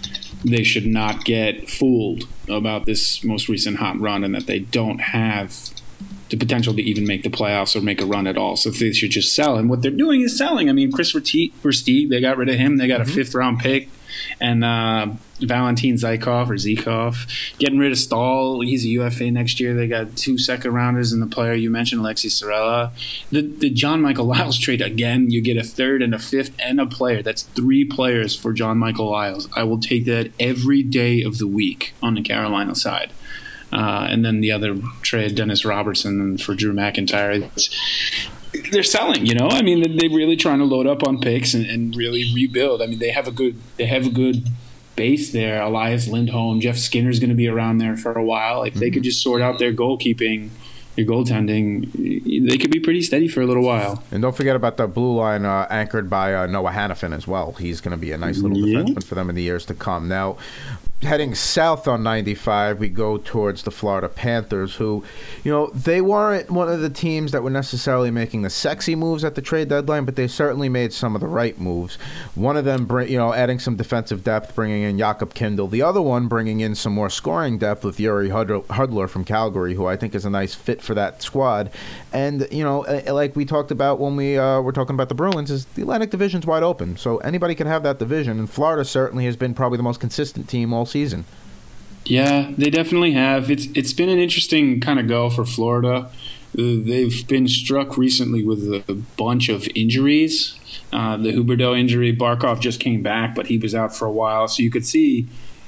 they 0.45 0.63
should 0.63 0.87
not 0.87 1.25
get 1.25 1.69
fooled 1.69 2.29
about 2.49 2.87
this 2.87 3.25
most 3.25 3.49
recent 3.49 3.79
hot 3.79 3.99
run 3.99 4.25
and 4.25 4.35
that 4.35 4.47
they 4.47 4.59
don't 4.59 5.01
have 5.01 5.71
the 6.35 6.45
potential 6.45 6.75
to 6.75 6.83
even 6.83 7.07
make 7.07 7.23
the 7.23 7.29
playoffs 7.31 7.77
or 7.77 7.81
make 7.81 8.01
a 8.01 8.07
run 8.07 8.27
at 8.27 8.37
all. 8.37 8.57
So 8.57 8.71
they 8.71 8.93
should 8.93 9.11
just 9.11 9.35
sell. 9.35 9.57
And 9.57 9.71
what 9.71 9.83
they're 9.83 9.91
doing 9.91 10.23
is 10.23 10.37
selling. 10.37 10.69
I 10.69 10.73
mean, 10.73 10.91
Kris 10.91 11.13
Versteeg, 11.13 12.09
they 12.09 12.21
got 12.21 12.37
rid 12.37 12.49
of 12.49 12.57
him. 12.57 12.77
They 12.77 12.89
got 12.89 13.01
a 13.01 13.05
mm-hmm. 13.05 13.15
fifth 13.15 13.35
round 13.35 13.61
pick 13.61 13.89
and 14.41 14.65
uh, 14.65 15.09
Valentin 15.41 15.95
Zykov 15.95 16.49
or 16.49 16.55
Zykov 16.55 17.57
getting 17.59 17.79
rid 17.79 17.93
of 17.93 17.99
Staal. 17.99 18.61
He's 18.63 18.85
a 18.85 18.89
UFA 18.89 19.31
next 19.31 19.61
year. 19.61 19.75
They 19.75 19.87
got 19.87 20.17
two 20.17 20.39
second 20.39 20.73
rounders 20.73 21.13
and 21.13 21.23
the 21.23 21.27
player 21.27 21.55
you 21.55 21.71
mentioned, 21.71 22.03
Aleksi 22.03 22.31
Saarela. 22.31 22.91
The 23.31 23.43
the 23.43 23.71
John 23.71 24.01
Michael 24.01 24.27
Liles 24.27 24.59
trade 24.59 24.81
again. 24.81 25.31
You 25.31 25.41
get 25.41 25.57
a 25.57 25.63
third 25.63 26.03
and 26.03 26.15
a 26.15 26.19
fifth 26.19 26.55
and 26.59 26.81
a 26.81 26.87
player. 26.87 27.23
That's 27.23 27.43
three 27.43 27.85
players 27.85 28.35
for 28.37 28.53
John 28.53 28.79
Michael 28.79 29.11
Liles. 29.11 29.49
I 29.55 29.65
will 29.65 29.81
take 29.81 30.05
that 30.07 30.33
every 30.41 30.83
day 30.83 31.23
of 31.23 31.39
the 31.39 31.47
week 31.47 31.95
on 32.03 32.15
the 32.15 32.23
Carolina 32.23 32.75
side. 32.75 33.13
Uh, 33.75 34.07
and 34.09 34.25
then 34.25 34.41
the 34.41 34.53
other 34.53 34.77
trade, 35.03 35.35
Dennis 35.35 35.65
Robertson 35.65 36.39
for 36.39 36.55
Drew 36.55 36.73
MacIntyre. 36.73 37.51
They're 38.71 38.85
selling. 38.85 39.27
You 39.27 39.35
know, 39.35 39.49
I 39.49 39.63
mean, 39.63 39.97
they're 39.97 40.09
really 40.09 40.37
trying 40.37 40.59
to 40.61 40.65
load 40.65 40.87
up 40.87 41.03
on 41.03 41.21
picks 41.21 41.55
and, 41.55 41.67
and 41.67 41.97
really 41.97 42.33
rebuild. 42.33 42.83
I 42.83 42.87
mean, 42.87 43.01
they 43.01 43.11
have 43.11 43.27
a 43.27 43.33
good 43.33 43.61
they 43.77 43.87
have 43.87 44.07
a 44.07 44.11
good 44.11 44.49
base 44.95 45.33
there. 45.33 45.61
Elias 45.61 46.07
Lindholm, 46.07 46.61
Jeff 46.61 46.77
Skinner's 46.77 47.19
going 47.19 47.31
to 47.31 47.37
be 47.37 47.49
around 47.49 47.79
there 47.79 47.97
for 47.97 48.13
a 48.13 48.25
while. 48.25 48.63
If 48.63 48.75
mm-hmm. 48.75 48.81
they 48.81 48.91
could 48.91 49.03
just 49.03 49.23
sort 49.23 49.43
out 49.43 49.59
their 49.59 49.73
goalkeeping, 49.73 50.51
your 50.97 51.07
goaltending, 51.07 52.49
they 52.49 52.57
could 52.57 52.71
be 52.71 52.79
pretty 52.79 53.03
steady 53.03 53.27
for 53.27 53.41
a 53.41 53.47
little 53.47 53.65
while. 53.65 54.05
And 54.13 54.23
don't 54.23 54.37
forget 54.37 54.55
about 54.55 54.77
the 54.77 54.87
blue 54.87 55.17
line 55.17 55.45
uh, 55.45 55.67
anchored 55.69 56.09
by 56.09 56.35
uh, 56.35 56.47
Noah 56.47 56.71
Hanifin 56.71 57.13
as 57.13 57.27
well. 57.27 57.53
He's 57.53 57.81
going 57.81 57.91
to 57.91 58.01
be 58.01 58.13
a 58.13 58.19
nice 58.19 58.39
little 58.39 58.57
yeah. 58.57 58.83
defenseman 58.83 59.05
for 59.05 59.17
them 59.17 59.29
in 59.29 59.35
the 59.35 59.43
years 59.43 59.67
to 59.67 59.75
come. 59.75 60.09
Now, 60.09 60.37
heading 61.05 61.35
south 61.35 61.87
on 61.87 62.03
95, 62.03 62.79
we 62.79 62.89
go 62.89 63.19
towards 63.19 63.63
the 63.63 63.71
Florida 63.71 64.09
Panthers, 64.09 64.77
who, 64.77 65.05
you 65.43 65.53
know, 65.53 65.69
they 65.69 66.01
weren't 66.01 66.51
one 66.51 66.69
of 66.69 66.81
the 66.81 66.91
teams 66.91 67.33
that 67.33 67.43
were 67.43 67.51
necessarily 67.51 68.11
making 68.11 68.43
the 68.43 68.51
sexy 68.51 68.95
moves 68.95 69.25
at 69.25 69.35
the 69.35 69.43
trade 69.43 69.69
deadline, 69.69 70.05
but 70.05 70.17
they 70.17 70.27
certainly 70.27 70.69
made 70.69 70.93
some 70.93 71.15
of 71.15 71.21
the 71.21 71.27
right 71.27 71.59
moves. 71.59 71.97
One 72.35 72.57
of 72.57 72.65
them, 72.65 72.89
you 73.09 73.19
know, 73.19 73.33
adding 73.33 73.59
some 73.59 73.77
defensive 73.77 74.25
depth, 74.25 74.55
bringing 74.55 74.83
in 74.83 74.99
Jakub 74.99 75.35
Kindl. 75.35 75.71
The 75.71 75.83
other 75.83 76.03
one, 76.03 76.29
bringing 76.29 76.61
in 76.61 76.75
some 76.75 76.93
more 76.93 77.11
scoring 77.11 77.59
depth 77.59 77.85
with 77.85 77.99
Jiri 77.99 78.31
Hudler 78.31 79.09
from 79.09 79.25
Calgary, 79.25 79.75
who 79.75 79.87
I 79.87 79.97
think 79.97 80.15
is 80.15 80.25
a 80.25 80.31
nice 80.31 80.55
fit 80.55 80.83
for 80.83 80.95
that 80.95 81.23
squad. 81.23 81.71
And, 82.13 82.47
you 82.51 82.65
know, 82.65 82.81
like 83.07 83.37
we 83.37 83.45
talked 83.45 83.71
about 83.71 83.99
when 83.99 84.17
we 84.17 84.39
uh, 84.39 84.61
were 84.61 84.73
talking 84.73 84.95
about 84.95 85.09
the 85.09 85.15
Bruins, 85.15 85.51
is 85.51 85.67
the 85.67 85.83
Atlantic 85.83 86.11
Division's 86.11 86.47
wide 86.47 86.63
open. 86.63 86.97
So 86.97 87.19
anybody 87.19 87.55
can 87.55 87.67
have 87.67 87.83
that 87.83 87.99
division, 87.99 88.39
and 88.39 88.49
Florida 88.49 88.85
certainly 88.85 89.25
has 89.27 89.37
been 89.37 89.55
probably 89.55 89.77
the 89.77 89.83
most 89.83 90.01
consistent 90.01 90.49
team 90.49 90.73
all 90.73 90.87
season. 90.95 91.25
Yeah, 92.05 92.53
they 92.57 92.71
definitely 92.71 93.13
have. 93.13 93.51
It's 93.51 93.67
it's 93.75 93.93
been 93.93 94.09
an 94.09 94.19
interesting 94.19 94.81
kind 94.81 95.01
of 95.01 95.09
go 95.09 95.29
for 95.29 95.45
Florida. 95.45 96.11
They've 96.55 97.27
been 97.27 97.49
struck 97.49 97.99
recently 97.99 98.45
with 98.45 98.63
a 98.89 98.95
bunch 99.17 99.49
of 99.49 99.67
injuries. 99.75 100.57
Uh, 100.93 101.17
the 101.17 101.33
Huberdeau 101.33 101.77
injury, 101.77 102.15
Barkov 102.15 102.61
just 102.61 102.79
came 102.79 103.03
back, 103.03 103.35
but 103.35 103.49
he 103.49 103.59
was 103.59 103.75
out 103.75 103.97
for 103.97 104.07
a 104.07 104.13
while. 104.13 104.47
So 104.47 104.63
you 104.63 104.71
could 104.71 104.87
see, 104.87 105.27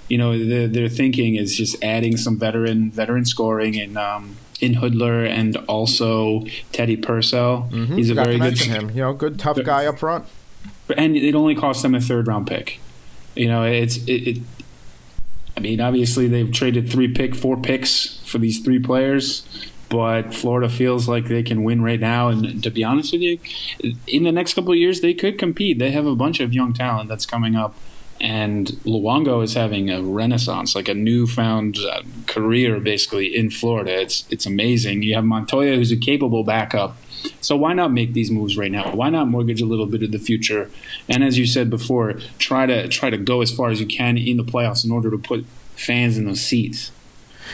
you 0.09 0.17
know, 0.17 0.39
the, 0.39 0.67
their 0.67 0.89
thinking 0.89 1.35
is 1.35 1.57
just 1.57 1.83
adding 1.83 2.17
some 2.17 2.39
veteran 2.39 2.93
veteran 2.93 3.25
scoring 3.25 3.75
in 3.75 3.97
um, 3.97 4.37
in 4.61 4.75
Hudler 4.75 5.29
and 5.29 5.57
also 5.67 6.45
Teddy 6.71 6.97
Purcell. 6.97 7.69
Mm-hmm. 7.73 7.97
He's 7.97 8.11
a 8.11 8.15
very 8.15 8.39
good 8.39 8.59
him. 8.59 8.91
You 8.91 9.03
know, 9.03 9.13
good 9.13 9.41
tough 9.41 9.59
guy 9.65 9.87
up 9.87 9.99
front. 9.99 10.27
And 10.97 11.17
it 11.17 11.35
only 11.35 11.57
cost 11.57 11.83
them 11.83 11.97
a 11.97 12.01
third 12.01 12.29
round 12.29 12.47
pick. 12.47 12.79
You 13.35 13.49
know, 13.49 13.65
it's 13.65 13.97
it, 14.05 14.23
it 14.31 14.39
I 15.57 15.61
mean, 15.61 15.81
obviously 15.81 16.29
they've 16.29 16.53
traded 16.53 16.91
three 16.91 17.09
pick, 17.09 17.35
four 17.35 17.57
picks 17.57 18.19
for 18.27 18.39
these 18.39 18.61
three 18.61 18.79
players, 18.79 19.47
but 19.89 20.35
Florida 20.35 20.69
feels 20.69 21.09
like 21.09 21.27
they 21.27 21.43
can 21.43 21.65
win 21.65 21.81
right 21.83 22.01
now. 22.01 22.29
And 22.29 22.63
to 22.63 22.71
be 22.71 22.85
honest 22.85 23.13
with 23.13 23.23
you, 23.23 23.39
in 24.07 24.25
the 24.25 24.33
next 24.33 24.55
couple 24.55 24.73
of 24.73 24.79
years 24.79 25.01
they 25.01 25.15
could 25.15 25.39
compete. 25.39 25.79
They 25.79 25.93
have 25.93 26.07
a 26.07 26.15
bunch 26.15 26.41
of 26.41 26.53
young 26.53 26.73
talent 26.73 27.09
that's 27.09 27.27
coming 27.27 27.57
up. 27.57 27.75
And 28.19 28.69
Luongo 28.85 29.45
is 29.45 29.55
having 29.55 29.91
a 29.91 30.03
renaissance, 30.03 30.75
like 30.75 30.89
a 30.89 30.95
newfound 30.95 31.79
uh, 31.79 32.03
career, 32.27 32.81
basically 32.81 33.37
in 33.37 33.51
Florida. 33.51 34.01
It's 34.01 34.27
it's 34.31 34.47
amazing. 34.47 35.03
You 35.03 35.15
have 35.17 35.25
Montoya, 35.25 35.77
who's 35.77 35.93
a 35.93 35.99
capable 35.99 36.43
backup, 36.43 36.97
so 37.41 37.57
why 37.57 37.73
not 37.73 37.93
make 37.93 38.13
these 38.13 38.31
moves 38.31 38.57
right 38.57 38.71
now? 38.71 38.93
Why 38.93 39.11
not 39.11 39.29
mortgage 39.29 39.61
a 39.61 39.67
little 39.67 39.87
bit 39.87 40.03
of 40.03 40.13
the 40.13 40.19
future? 40.19 40.71
And 41.09 41.25
as 41.25 41.39
you 41.39 41.47
said 41.47 41.71
before, 41.71 42.15
try 42.39 42.67
to 42.67 42.89
try 42.89 43.11
to 43.11 43.19
go 43.19 43.41
as 43.43 43.51
far 43.53 43.71
as 43.71 43.81
you 43.81 43.87
can 43.87 44.17
in 44.17 44.37
the 44.37 44.45
playoffs 44.45 44.85
in 44.85 44.91
order 44.91 45.11
to 45.11 45.19
put 45.19 45.45
fans 45.75 46.17
in 46.19 46.27
those 46.27 46.41
seats. 46.41 46.93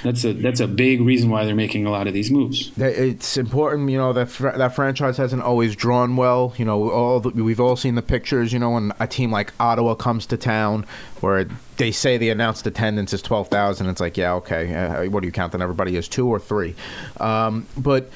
That's 0.03 0.25
a 0.25 0.33
that's 0.33 0.59
a 0.59 0.67
big 0.67 1.03
reason 1.03 1.29
why 1.29 1.45
they're 1.45 1.55
making 1.55 1.85
a 1.85 1.91
lot 1.91 2.07
of 2.07 2.15
these 2.15 2.31
moves. 2.31 2.73
It's 2.79 3.37
important, 3.37 3.91
you 3.91 3.99
know, 3.99 4.15
that 4.15 4.31
fr- 4.31 4.49
that 4.49 4.75
franchise 4.75 5.19
hasn't 5.19 5.43
always 5.43 5.77
drawn 5.77 6.17
well. 6.17 6.55
You 6.57 6.65
know, 6.65 6.91
all 6.91 7.21
the, 7.21 7.29
we've 7.29 7.61
all 7.61 7.77
seen 7.77 7.95
the 7.95 8.03
pictures. 8.03 8.55
You 8.55 8.59
know, 8.59 8.71
when 8.71 8.93
a 8.99 9.07
team 9.07 9.31
like 9.31 9.53
Ottawa 9.61 9.95
comes 9.95 10.25
to 10.27 10.39
town, 10.39 10.87
where 11.21 11.47
they 11.77 11.93
say 11.93 12.17
the 12.17 12.31
announced 12.31 12.67
attendance 12.67 13.13
is 13.13 13.21
twelve 13.21 13.49
thousand, 13.49 13.89
it's 13.89 14.01
like, 14.01 14.17
yeah, 14.17 14.33
okay. 14.35 14.75
Uh, 14.75 15.11
what 15.11 15.21
do 15.21 15.27
you 15.27 15.33
count? 15.33 15.53
Then 15.53 15.61
everybody 15.61 15.95
is 15.95 16.09
two 16.09 16.27
or 16.27 16.39
three. 16.39 16.75
Um, 17.21 17.67
but 17.77 18.11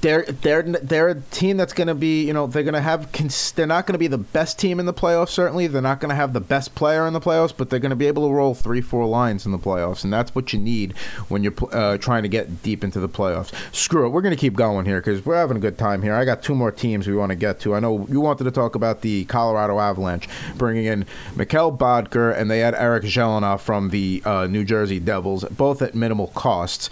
they're 0.00 0.24
they're 0.24 0.62
they're 0.62 1.08
a 1.08 1.20
team 1.20 1.56
that's 1.56 1.72
going 1.72 1.88
to 1.88 1.94
be 1.94 2.24
you 2.26 2.32
know 2.32 2.46
they're 2.46 2.62
going 2.62 2.74
to 2.74 2.80
have 2.80 3.10
cons- 3.12 3.52
they're 3.52 3.66
not 3.66 3.86
going 3.86 3.94
to 3.94 3.98
be 3.98 4.06
the 4.06 4.18
best 4.18 4.58
team 4.58 4.78
in 4.78 4.86
the 4.86 4.94
playoffs 4.94 5.30
certainly. 5.30 5.66
They're 5.66 5.82
not 5.82 6.00
going 6.00 6.10
to 6.10 6.14
have 6.14 6.32
the 6.32 6.40
best 6.40 6.74
player 6.74 7.06
in 7.06 7.12
the 7.12 7.20
playoffs 7.20 7.54
but 7.56 7.70
they're 7.70 7.80
going 7.80 7.90
to 7.90 7.96
be 7.96 8.06
able 8.06 8.28
to 8.28 8.32
roll 8.32 8.54
three 8.54 8.80
four 8.80 9.06
lines 9.06 9.44
in 9.44 9.52
the 9.52 9.58
playoffs 9.58 10.04
and 10.04 10.12
that's 10.12 10.34
what 10.34 10.52
you 10.52 10.58
need 10.58 10.96
when 11.28 11.42
you're 11.42 11.54
uh, 11.72 11.98
trying 11.98 12.22
to 12.22 12.28
get 12.28 12.62
deep 12.62 12.84
into 12.84 13.00
the 13.00 13.08
playoffs. 13.08 13.52
Screw 13.74 14.06
it 14.06 14.10
we're 14.10 14.22
going 14.22 14.34
to 14.34 14.40
keep 14.40 14.54
going 14.54 14.86
here 14.86 15.00
because 15.00 15.24
we're 15.24 15.36
having 15.36 15.56
a 15.56 15.60
good 15.60 15.78
time 15.78 16.02
here. 16.02 16.14
I 16.14 16.24
got 16.24 16.42
two 16.42 16.54
more 16.54 16.70
teams 16.70 17.06
we 17.06 17.14
want 17.14 17.30
to 17.30 17.36
get 17.36 17.60
to. 17.60 17.74
I 17.74 17.80
know 17.80 18.06
you 18.08 18.20
wanted 18.20 18.44
to 18.44 18.50
talk 18.50 18.74
about 18.74 19.00
the 19.00 19.24
Colorado 19.24 19.78
Avalanche 19.78 20.28
bringing 20.56 20.84
in 20.84 21.06
Mikkel 21.34 21.76
Boedker 21.76 22.36
and 22.36 22.50
they 22.50 22.60
had 22.60 22.74
Eric 22.74 23.04
Gelinas 23.04 23.60
from 23.60 23.90
the 23.90 24.22
uh, 24.24 24.46
New 24.46 24.64
Jersey 24.64 25.00
Devils 25.00 25.44
both 25.44 25.82
at 25.82 25.94
minimal 25.94 26.28
costs 26.28 26.90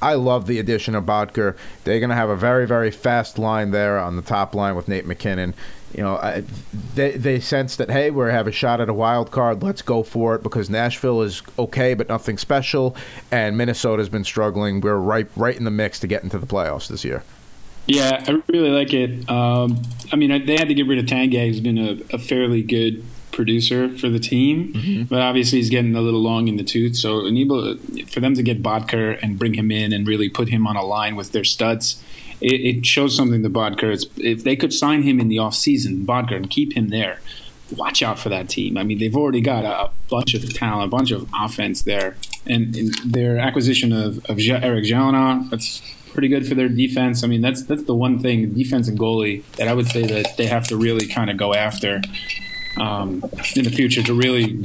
I 0.00 0.14
love 0.14 0.46
the 0.46 0.58
addition 0.58 0.94
of 0.94 1.04
Boedker. 1.04 1.56
They're 1.84 2.00
going 2.00 2.10
to 2.10 2.16
have 2.16 2.28
a 2.28 2.36
very, 2.36 2.66
very 2.66 2.90
fast 2.90 3.38
line 3.38 3.70
there 3.70 3.98
on 3.98 4.16
the 4.16 4.22
top 4.22 4.54
line 4.54 4.76
with 4.76 4.88
Nate 4.88 5.06
MacKinnon. 5.06 5.54
You 5.94 6.02
know, 6.02 6.16
I, 6.16 6.44
they 6.94 7.12
they 7.12 7.40
sense 7.40 7.76
that 7.76 7.90
hey, 7.90 8.10
we 8.10 8.26
have 8.26 8.46
a 8.46 8.52
shot 8.52 8.80
at 8.80 8.90
a 8.90 8.94
wild 8.94 9.30
card. 9.30 9.62
Let's 9.62 9.80
go 9.80 10.02
for 10.02 10.34
it 10.34 10.42
because 10.42 10.68
Nashville 10.68 11.22
is 11.22 11.42
okay, 11.58 11.94
but 11.94 12.10
nothing 12.10 12.36
special, 12.36 12.94
and 13.30 13.56
Minnesota's 13.56 14.10
been 14.10 14.24
struggling. 14.24 14.82
We're 14.82 14.96
right 14.96 15.26
right 15.34 15.56
in 15.56 15.64
the 15.64 15.70
mix 15.70 15.98
to 16.00 16.06
get 16.06 16.22
into 16.22 16.38
the 16.38 16.46
playoffs 16.46 16.88
this 16.88 17.06
year. 17.06 17.22
Yeah, 17.86 18.22
I 18.28 18.42
really 18.52 18.68
like 18.68 18.92
it. 18.92 19.30
Um, 19.30 19.80
I 20.12 20.16
mean, 20.16 20.44
they 20.44 20.58
had 20.58 20.68
to 20.68 20.74
get 20.74 20.86
rid 20.86 20.98
of 20.98 21.06
Tanguay, 21.06 21.46
who's 21.46 21.60
been 21.60 21.78
a, 21.78 21.98
a 22.14 22.18
fairly 22.18 22.62
good 22.62 23.02
producer 23.38 23.88
for 23.96 24.08
the 24.08 24.18
team, 24.18 24.72
mm-hmm. 24.72 25.02
but 25.04 25.20
obviously 25.20 25.58
he's 25.58 25.70
getting 25.70 25.94
a 25.94 26.00
little 26.00 26.20
long 26.20 26.48
in 26.48 26.56
the 26.56 26.64
tooth. 26.64 26.96
So 26.96 27.24
enable 27.24 27.76
for 28.08 28.18
them 28.18 28.34
to 28.34 28.42
get 28.42 28.64
Boedker 28.64 29.16
and 29.22 29.38
bring 29.38 29.54
him 29.54 29.70
in 29.70 29.92
and 29.92 30.08
really 30.08 30.28
put 30.28 30.48
him 30.48 30.66
on 30.66 30.74
a 30.74 30.82
line 30.82 31.14
with 31.14 31.30
their 31.30 31.44
studs, 31.44 32.02
it, 32.40 32.60
it 32.70 32.84
shows 32.84 33.16
something 33.16 33.44
to 33.44 33.48
Boedker. 33.48 33.92
It's, 33.94 34.06
if 34.16 34.42
they 34.42 34.56
could 34.56 34.72
sign 34.74 35.02
him 35.02 35.20
in 35.20 35.28
the 35.28 35.36
offseason, 35.36 36.04
Boedker, 36.04 36.34
and 36.34 36.50
keep 36.50 36.76
him 36.76 36.88
there, 36.88 37.20
watch 37.76 38.02
out 38.02 38.18
for 38.18 38.28
that 38.28 38.48
team. 38.48 38.76
I 38.76 38.82
mean, 38.82 38.98
they've 38.98 39.16
already 39.16 39.40
got 39.40 39.64
a, 39.64 39.84
a 39.84 39.90
bunch 40.10 40.34
of 40.34 40.52
talent, 40.52 40.86
a 40.86 40.90
bunch 40.90 41.12
of 41.12 41.30
offense 41.32 41.82
there, 41.82 42.16
and, 42.44 42.74
and 42.74 42.92
their 43.04 43.38
acquisition 43.38 43.92
of, 43.92 44.18
of 44.28 44.40
Eric 44.40 44.84
Gelinas, 44.84 45.48
that's 45.50 45.80
pretty 46.12 46.28
good 46.28 46.48
for 46.48 46.56
their 46.56 46.68
defense. 46.68 47.22
I 47.22 47.28
mean, 47.28 47.42
that's 47.42 47.62
that's 47.62 47.84
the 47.84 47.94
one 47.94 48.18
thing, 48.18 48.52
defense 48.52 48.88
and 48.88 48.98
goalie, 48.98 49.44
that 49.52 49.68
I 49.68 49.74
would 49.74 49.86
say 49.86 50.04
that 50.06 50.36
they 50.36 50.46
have 50.46 50.66
to 50.68 50.76
really 50.76 51.06
kind 51.06 51.30
of 51.30 51.36
go 51.36 51.54
after 51.54 52.00
um, 52.80 53.22
in 53.56 53.64
the 53.64 53.70
future 53.70 54.02
to 54.02 54.14
really 54.14 54.62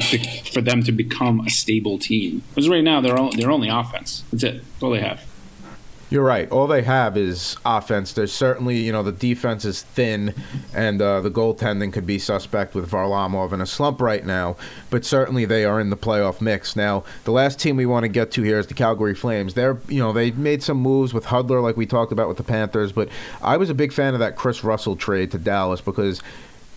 for 0.52 0.62
them 0.62 0.84
to 0.84 0.92
become 0.92 1.42
a 1.42 1.50
stable 1.50 1.98
team. 1.98 2.44
Because 2.50 2.70
right 2.70 2.84
now 2.84 3.02
they're 3.02 3.18
all, 3.18 3.32
they're 3.32 3.52
only 3.52 3.70
offense. 3.70 4.24
That's 4.32 4.44
it. 4.44 4.54
That's 4.56 4.84
all 4.84 4.92
they 4.92 5.02
have. 5.02 5.26
You're 6.14 6.24
right. 6.24 6.48
All 6.52 6.68
they 6.68 6.84
have 6.84 7.18
is 7.18 7.58
offense. 7.66 8.14
There's 8.14 8.32
certainly, 8.32 8.78
you 8.78 8.92
know, 8.92 9.02
the 9.02 9.12
defense 9.12 9.66
is 9.66 9.82
thin, 9.82 10.36
and 10.72 11.02
uh, 11.02 11.22
the 11.22 11.32
goaltending 11.32 11.92
could 11.92 12.06
be 12.06 12.20
suspect 12.20 12.76
with 12.76 12.92
Varlamov 12.92 13.52
in 13.52 13.62
a 13.62 13.66
slump 13.66 14.00
right 14.00 14.24
now. 14.24 14.56
But 14.92 15.06
certainly, 15.06 15.46
they 15.46 15.66
are 15.66 15.80
in 15.80 15.90
the 15.90 15.98
playoff 15.98 16.40
mix 16.40 16.76
now. 16.76 17.04
The 17.24 17.32
last 17.32 17.60
team 17.60 17.78
we 17.78 17.88
want 17.88 18.04
to 18.04 18.10
get 18.10 18.30
to 18.34 18.44
here 18.44 18.60
is 18.60 18.68
the 18.68 18.76
Calgary 18.76 19.16
Flames. 19.16 19.56
They're, 19.56 19.80
you 19.88 20.00
know, 20.00 20.14
they 20.14 20.30
made 20.30 20.62
some 20.62 20.78
moves 20.78 21.16
with 21.16 21.26
Hudler, 21.26 21.64
like 21.64 21.78
we 21.78 21.88
talked 21.88 22.12
about 22.12 22.28
with 22.28 22.38
the 22.38 22.44
Panthers. 22.44 22.92
But 22.92 23.10
I 23.42 23.58
was 23.58 23.72
a 23.72 23.74
big 23.74 23.92
fan 23.92 24.14
of 24.14 24.20
that 24.20 24.36
Kris 24.36 24.64
Russell 24.64 24.96
trade 24.96 25.32
to 25.32 25.40
Dallas 25.40 25.82
because 25.82 26.22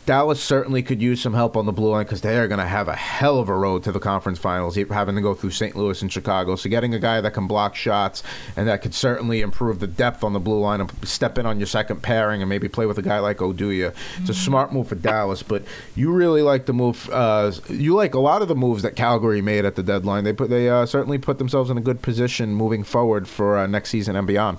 Dallas 0.07 0.40
certainly 0.40 0.85
could 0.85 1.03
use 1.03 1.21
some 1.21 1.35
help 1.35 1.57
on 1.57 1.66
the 1.66 1.73
blue 1.73 1.90
line 1.90 2.05
because 2.05 2.21
they 2.21 2.38
are 2.38 2.47
going 2.47 2.61
to 2.61 2.66
have 2.66 2.87
a 2.87 2.95
hell 2.95 3.40
of 3.40 3.49
a 3.49 3.55
road 3.55 3.83
to 3.85 3.92
the 3.92 3.99
conference 3.99 4.38
finals, 4.38 4.77
having 4.77 5.16
to 5.16 5.21
go 5.21 5.35
through 5.35 5.51
St. 5.51 5.75
Louis 5.75 6.01
and 6.01 6.12
Chicago. 6.12 6.55
So 6.55 6.71
getting 6.71 6.95
a 6.95 7.01
guy 7.01 7.21
that 7.21 7.35
can 7.35 7.49
block 7.49 7.75
shots 7.75 8.23
and 8.57 8.69
that 8.69 8.83
could 8.83 8.95
certainly 8.95 9.40
improve 9.40 9.81
the 9.81 9.88
depth 9.88 10.23
on 10.23 10.33
the 10.33 10.38
blue 10.38 10.61
line 10.61 10.81
and 10.81 10.92
step 11.07 11.38
in 11.38 11.45
on 11.45 11.59
your 11.59 11.66
second 11.66 12.03
pairing 12.03 12.40
and 12.40 12.49
maybe 12.49 12.69
play 12.69 12.87
with 12.87 12.99
a 12.99 13.03
guy 13.03 13.19
like 13.19 13.38
Oduya. 13.38 13.88
It's 13.88 13.97
a 13.97 14.23
mm-hmm. 14.23 14.33
smart 14.33 14.73
move 14.73 14.87
for 14.87 14.95
Dallas, 14.95 15.42
but 15.42 15.64
you 15.97 16.12
really 16.12 16.42
like 16.42 16.66
the 16.66 16.73
move. 16.73 17.11
Uh, 17.11 17.51
you 17.69 17.95
like 17.97 18.14
a 18.14 18.21
lot 18.21 18.42
of 18.42 18.49
the 18.49 18.55
moves 18.55 18.85
that 18.85 18.95
Calgary 18.95 19.42
made 19.42 19.64
at 19.64 19.75
the 19.75 19.83
deadline. 19.83 20.23
They 20.23 20.33
put 20.33 20.51
they 20.51 20.71
uh, 20.71 20.87
certainly 20.87 21.19
put 21.19 21.38
themselves 21.38 21.69
in 21.69 21.79
a 21.79 21.81
good 21.81 22.01
position 22.01 22.55
moving 22.55 22.85
forward 22.85 23.27
for 23.27 23.59
uh, 23.59 23.66
next 23.66 23.90
season 23.90 24.14
and 24.14 24.27
beyond. 24.27 24.59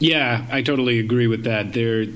Yeah, 0.00 0.46
I 0.50 0.62
totally 0.62 0.98
agree 0.98 1.26
with 1.28 1.44
that. 1.44 1.72
They're 1.72 2.06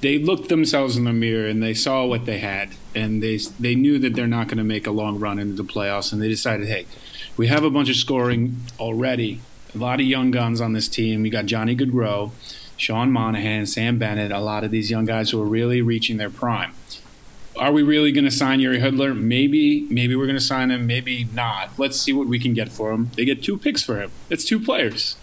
they 0.00 0.18
looked 0.18 0.48
themselves 0.48 0.96
in 0.96 1.04
the 1.04 1.12
mirror 1.12 1.46
and 1.46 1.62
they 1.62 1.74
saw 1.74 2.04
what 2.04 2.26
they 2.26 2.38
had, 2.38 2.70
and 2.94 3.22
they 3.22 3.38
they 3.58 3.74
knew 3.74 3.98
that 3.98 4.14
they're 4.14 4.26
not 4.26 4.48
going 4.48 4.58
to 4.58 4.64
make 4.64 4.86
a 4.86 4.90
long 4.90 5.18
run 5.18 5.38
into 5.38 5.60
the 5.60 5.68
playoffs, 5.68 6.12
and 6.12 6.20
they 6.20 6.28
decided, 6.28 6.68
hey, 6.68 6.86
we 7.36 7.46
have 7.48 7.64
a 7.64 7.70
bunch 7.70 7.88
of 7.88 7.96
scoring 7.96 8.56
already, 8.78 9.40
a 9.74 9.78
lot 9.78 10.00
of 10.00 10.06
young 10.06 10.30
guns 10.30 10.60
on 10.60 10.72
this 10.72 10.88
team. 10.88 11.22
We 11.22 11.30
got 11.30 11.46
Johnny 11.46 11.76
Gaudreau, 11.76 12.32
Sean 12.76 13.10
Monahan, 13.10 13.66
Sam 13.66 13.98
Bennett, 13.98 14.32
a 14.32 14.40
lot 14.40 14.64
of 14.64 14.70
these 14.70 14.90
young 14.90 15.04
guys 15.04 15.30
who 15.30 15.40
are 15.40 15.46
really 15.46 15.82
reaching 15.82 16.16
their 16.16 16.30
prime. 16.30 16.74
Are 17.56 17.72
we 17.72 17.82
really 17.82 18.12
going 18.12 18.26
to 18.26 18.30
sign 18.30 18.60
Jiri 18.60 18.82
Hudler? 18.82 19.18
Maybe, 19.18 19.86
maybe 19.88 20.14
we're 20.14 20.26
going 20.26 20.36
to 20.36 20.44
sign 20.44 20.70
him, 20.70 20.86
maybe 20.86 21.26
not. 21.32 21.70
Let's 21.78 21.98
see 21.98 22.12
what 22.12 22.26
we 22.26 22.38
can 22.38 22.52
get 22.52 22.68
for 22.68 22.92
him. 22.92 23.10
They 23.16 23.24
get 23.24 23.42
two 23.42 23.56
picks 23.56 23.82
for 23.82 23.98
him. 23.98 24.10
It's 24.28 24.44
two 24.44 24.60
players 24.60 25.16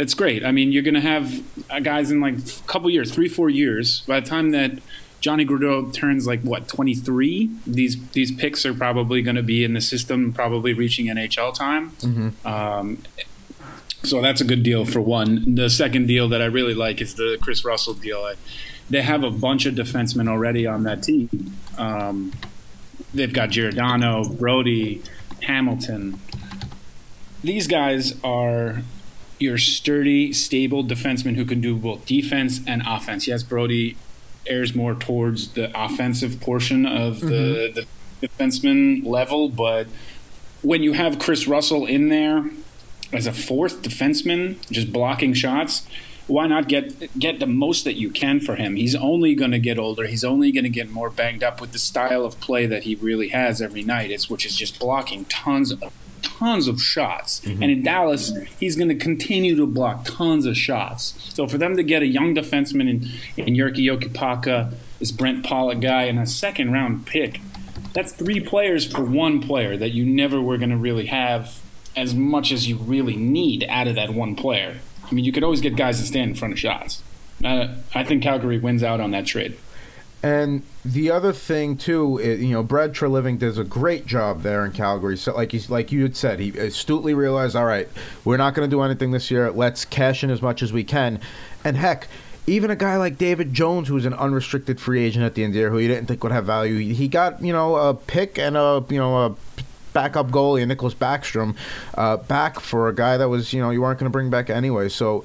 it's 0.00 0.14
great. 0.14 0.44
I 0.44 0.50
mean, 0.50 0.72
you're 0.72 0.82
going 0.82 0.94
to 0.94 1.00
have 1.00 1.42
uh, 1.68 1.78
guys 1.80 2.10
in 2.10 2.20
like 2.20 2.38
a 2.38 2.62
couple 2.66 2.88
years, 2.88 3.12
three, 3.12 3.28
four 3.28 3.50
years. 3.50 4.00
By 4.00 4.20
the 4.20 4.26
time 4.26 4.50
that 4.52 4.78
Johnny 5.20 5.44
Gaudreau 5.44 5.92
turns 5.92 6.26
like 6.26 6.40
what 6.40 6.68
23, 6.68 7.50
these 7.66 8.08
these 8.12 8.32
picks 8.32 8.64
are 8.64 8.72
probably 8.72 9.20
going 9.20 9.36
to 9.36 9.42
be 9.42 9.62
in 9.62 9.74
the 9.74 9.80
system, 9.82 10.32
probably 10.32 10.72
reaching 10.72 11.06
NHL 11.06 11.54
time. 11.54 11.90
Mm-hmm. 11.90 12.46
Um, 12.46 12.98
so 14.02 14.22
that's 14.22 14.40
a 14.40 14.44
good 14.44 14.62
deal 14.62 14.86
for 14.86 15.02
one. 15.02 15.54
The 15.54 15.68
second 15.68 16.06
deal 16.06 16.30
that 16.30 16.40
I 16.40 16.46
really 16.46 16.74
like 16.74 17.02
is 17.02 17.16
the 17.16 17.36
Kris 17.42 17.62
Russell 17.62 17.92
deal. 17.92 18.20
I, 18.20 18.36
they 18.88 19.02
have 19.02 19.22
a 19.22 19.30
bunch 19.30 19.66
of 19.66 19.74
defensemen 19.74 20.30
already 20.30 20.66
on 20.66 20.84
that 20.84 21.02
team. 21.02 21.58
Um, 21.76 22.32
they've 23.12 23.32
got 23.32 23.50
Giordano, 23.50 24.26
Brodie, 24.26 25.02
Hamilton. 25.42 26.18
These 27.42 27.66
guys 27.66 28.18
are 28.24 28.82
your 29.40 29.58
sturdy, 29.58 30.32
stable 30.32 30.84
defenseman 30.84 31.34
who 31.34 31.44
can 31.44 31.60
do 31.60 31.74
both 31.74 32.06
defense 32.06 32.60
and 32.66 32.82
offense. 32.86 33.26
Yes, 33.26 33.42
Brodie 33.42 33.96
airs 34.46 34.74
more 34.74 34.94
towards 34.94 35.52
the 35.52 35.70
offensive 35.74 36.40
portion 36.40 36.86
of 36.86 37.16
mm-hmm. 37.16 37.28
the, 37.28 37.86
the 38.20 38.28
defenseman 38.28 39.04
level, 39.04 39.48
but 39.48 39.86
when 40.62 40.82
you 40.82 40.92
have 40.92 41.18
Kris 41.18 41.46
Russell 41.46 41.86
in 41.86 42.10
there 42.10 42.50
as 43.12 43.26
a 43.26 43.32
fourth 43.32 43.82
defenseman, 43.82 44.60
just 44.70 44.92
blocking 44.92 45.32
shots, 45.32 45.86
why 46.26 46.46
not 46.46 46.68
get 46.68 47.18
get 47.18 47.40
the 47.40 47.46
most 47.46 47.84
that 47.84 47.94
you 47.94 48.10
can 48.10 48.40
for 48.40 48.54
him? 48.56 48.76
He's 48.76 48.94
only 48.94 49.34
going 49.34 49.50
to 49.50 49.58
get 49.58 49.78
older. 49.78 50.06
He's 50.06 50.22
only 50.22 50.52
going 50.52 50.64
to 50.64 50.70
get 50.70 50.88
more 50.90 51.10
banged 51.10 51.42
up 51.42 51.60
with 51.60 51.72
the 51.72 51.78
style 51.78 52.24
of 52.24 52.38
play 52.40 52.66
that 52.66 52.84
he 52.84 52.94
really 52.94 53.28
has 53.28 53.60
every 53.60 53.82
night. 53.82 54.10
It's 54.10 54.30
which 54.30 54.46
is 54.46 54.54
just 54.54 54.78
blocking 54.78 55.24
tons 55.24 55.72
of 55.72 55.82
tons 56.22 56.68
of 56.68 56.80
shots. 56.80 57.40
Mm-hmm. 57.40 57.62
And 57.62 57.72
in 57.72 57.82
Dallas, 57.82 58.32
he's 58.58 58.76
going 58.76 58.88
to 58.88 58.94
continue 58.94 59.56
to 59.56 59.66
block 59.66 60.04
tons 60.04 60.46
of 60.46 60.56
shots. 60.56 61.14
So 61.34 61.46
for 61.46 61.58
them 61.58 61.76
to 61.76 61.82
get 61.82 62.02
a 62.02 62.06
young 62.06 62.34
defenseman 62.34 62.88
in, 62.88 63.08
in 63.36 63.54
Jyrki 63.54 63.84
Jokipakka, 63.84 64.74
this 64.98 65.10
Brent 65.10 65.44
Pollock 65.44 65.80
guy, 65.80 66.04
and 66.04 66.18
a 66.18 66.26
second 66.26 66.72
round 66.72 67.06
pick, 67.06 67.40
that's 67.92 68.12
three 68.12 68.40
players 68.40 68.90
for 68.90 69.02
one 69.04 69.40
player 69.40 69.76
that 69.76 69.90
you 69.90 70.04
never 70.04 70.40
were 70.40 70.58
going 70.58 70.70
to 70.70 70.76
really 70.76 71.06
have 71.06 71.60
as 71.96 72.14
much 72.14 72.52
as 72.52 72.68
you 72.68 72.76
really 72.76 73.16
need 73.16 73.64
out 73.68 73.88
of 73.88 73.96
that 73.96 74.14
one 74.14 74.36
player. 74.36 74.76
I 75.10 75.14
mean, 75.14 75.24
you 75.24 75.32
could 75.32 75.42
always 75.42 75.60
get 75.60 75.76
guys 75.76 75.98
to 76.00 76.06
stand 76.06 76.30
in 76.30 76.36
front 76.36 76.52
of 76.52 76.58
shots. 76.58 77.02
Uh, 77.44 77.74
I 77.94 78.04
think 78.04 78.22
Calgary 78.22 78.58
wins 78.58 78.82
out 78.82 79.00
on 79.00 79.10
that 79.10 79.26
trade. 79.26 79.56
And 80.22 80.62
the 80.84 81.10
other 81.10 81.32
thing 81.32 81.76
too, 81.76 82.18
is, 82.18 82.42
you 82.42 82.50
know, 82.50 82.62
Brad 82.62 82.92
Treliving 82.92 83.38
does 83.38 83.56
a 83.56 83.64
great 83.64 84.04
job 84.04 84.42
there 84.42 84.66
in 84.66 84.72
Calgary. 84.72 85.16
So, 85.16 85.34
like 85.34 85.52
he's 85.52 85.70
like 85.70 85.92
you 85.92 86.02
had 86.02 86.14
said, 86.14 86.40
he 86.40 86.50
astutely 86.58 87.14
realized, 87.14 87.56
all 87.56 87.64
right, 87.64 87.88
we're 88.24 88.36
not 88.36 88.54
going 88.54 88.68
to 88.68 88.74
do 88.74 88.82
anything 88.82 89.12
this 89.12 89.30
year. 89.30 89.50
Let's 89.50 89.84
cash 89.84 90.22
in 90.22 90.30
as 90.30 90.42
much 90.42 90.62
as 90.62 90.72
we 90.72 90.84
can. 90.84 91.20
And 91.64 91.76
heck, 91.76 92.06
even 92.46 92.70
a 92.70 92.76
guy 92.76 92.96
like 92.96 93.16
David 93.16 93.54
Jones, 93.54 93.88
who 93.88 93.94
was 93.94 94.04
an 94.04 94.14
unrestricted 94.14 94.78
free 94.78 95.02
agent 95.02 95.24
at 95.24 95.34
the 95.34 95.42
end 95.42 95.50
of 95.50 95.54
the 95.54 95.60
year, 95.60 95.70
who 95.70 95.78
you 95.78 95.88
didn't 95.88 96.06
think 96.06 96.22
would 96.22 96.32
have 96.32 96.46
value, 96.46 96.76
he 96.92 97.08
got 97.08 97.42
you 97.42 97.52
know 97.52 97.76
a 97.76 97.94
pick 97.94 98.38
and 98.38 98.58
a 98.58 98.84
you 98.90 98.98
know 98.98 99.26
a 99.26 99.36
backup 99.94 100.28
goalie, 100.28 100.66
Nicholas 100.66 100.94
Backstrom, 100.94 101.56
uh, 101.94 102.18
back 102.18 102.60
for 102.60 102.88
a 102.88 102.94
guy 102.94 103.16
that 103.16 103.28
was 103.30 103.54
you 103.54 103.60
know 103.60 103.70
you 103.70 103.80
weren't 103.80 103.98
going 103.98 104.10
to 104.10 104.12
bring 104.12 104.28
back 104.28 104.50
anyway. 104.50 104.90
So 104.90 105.24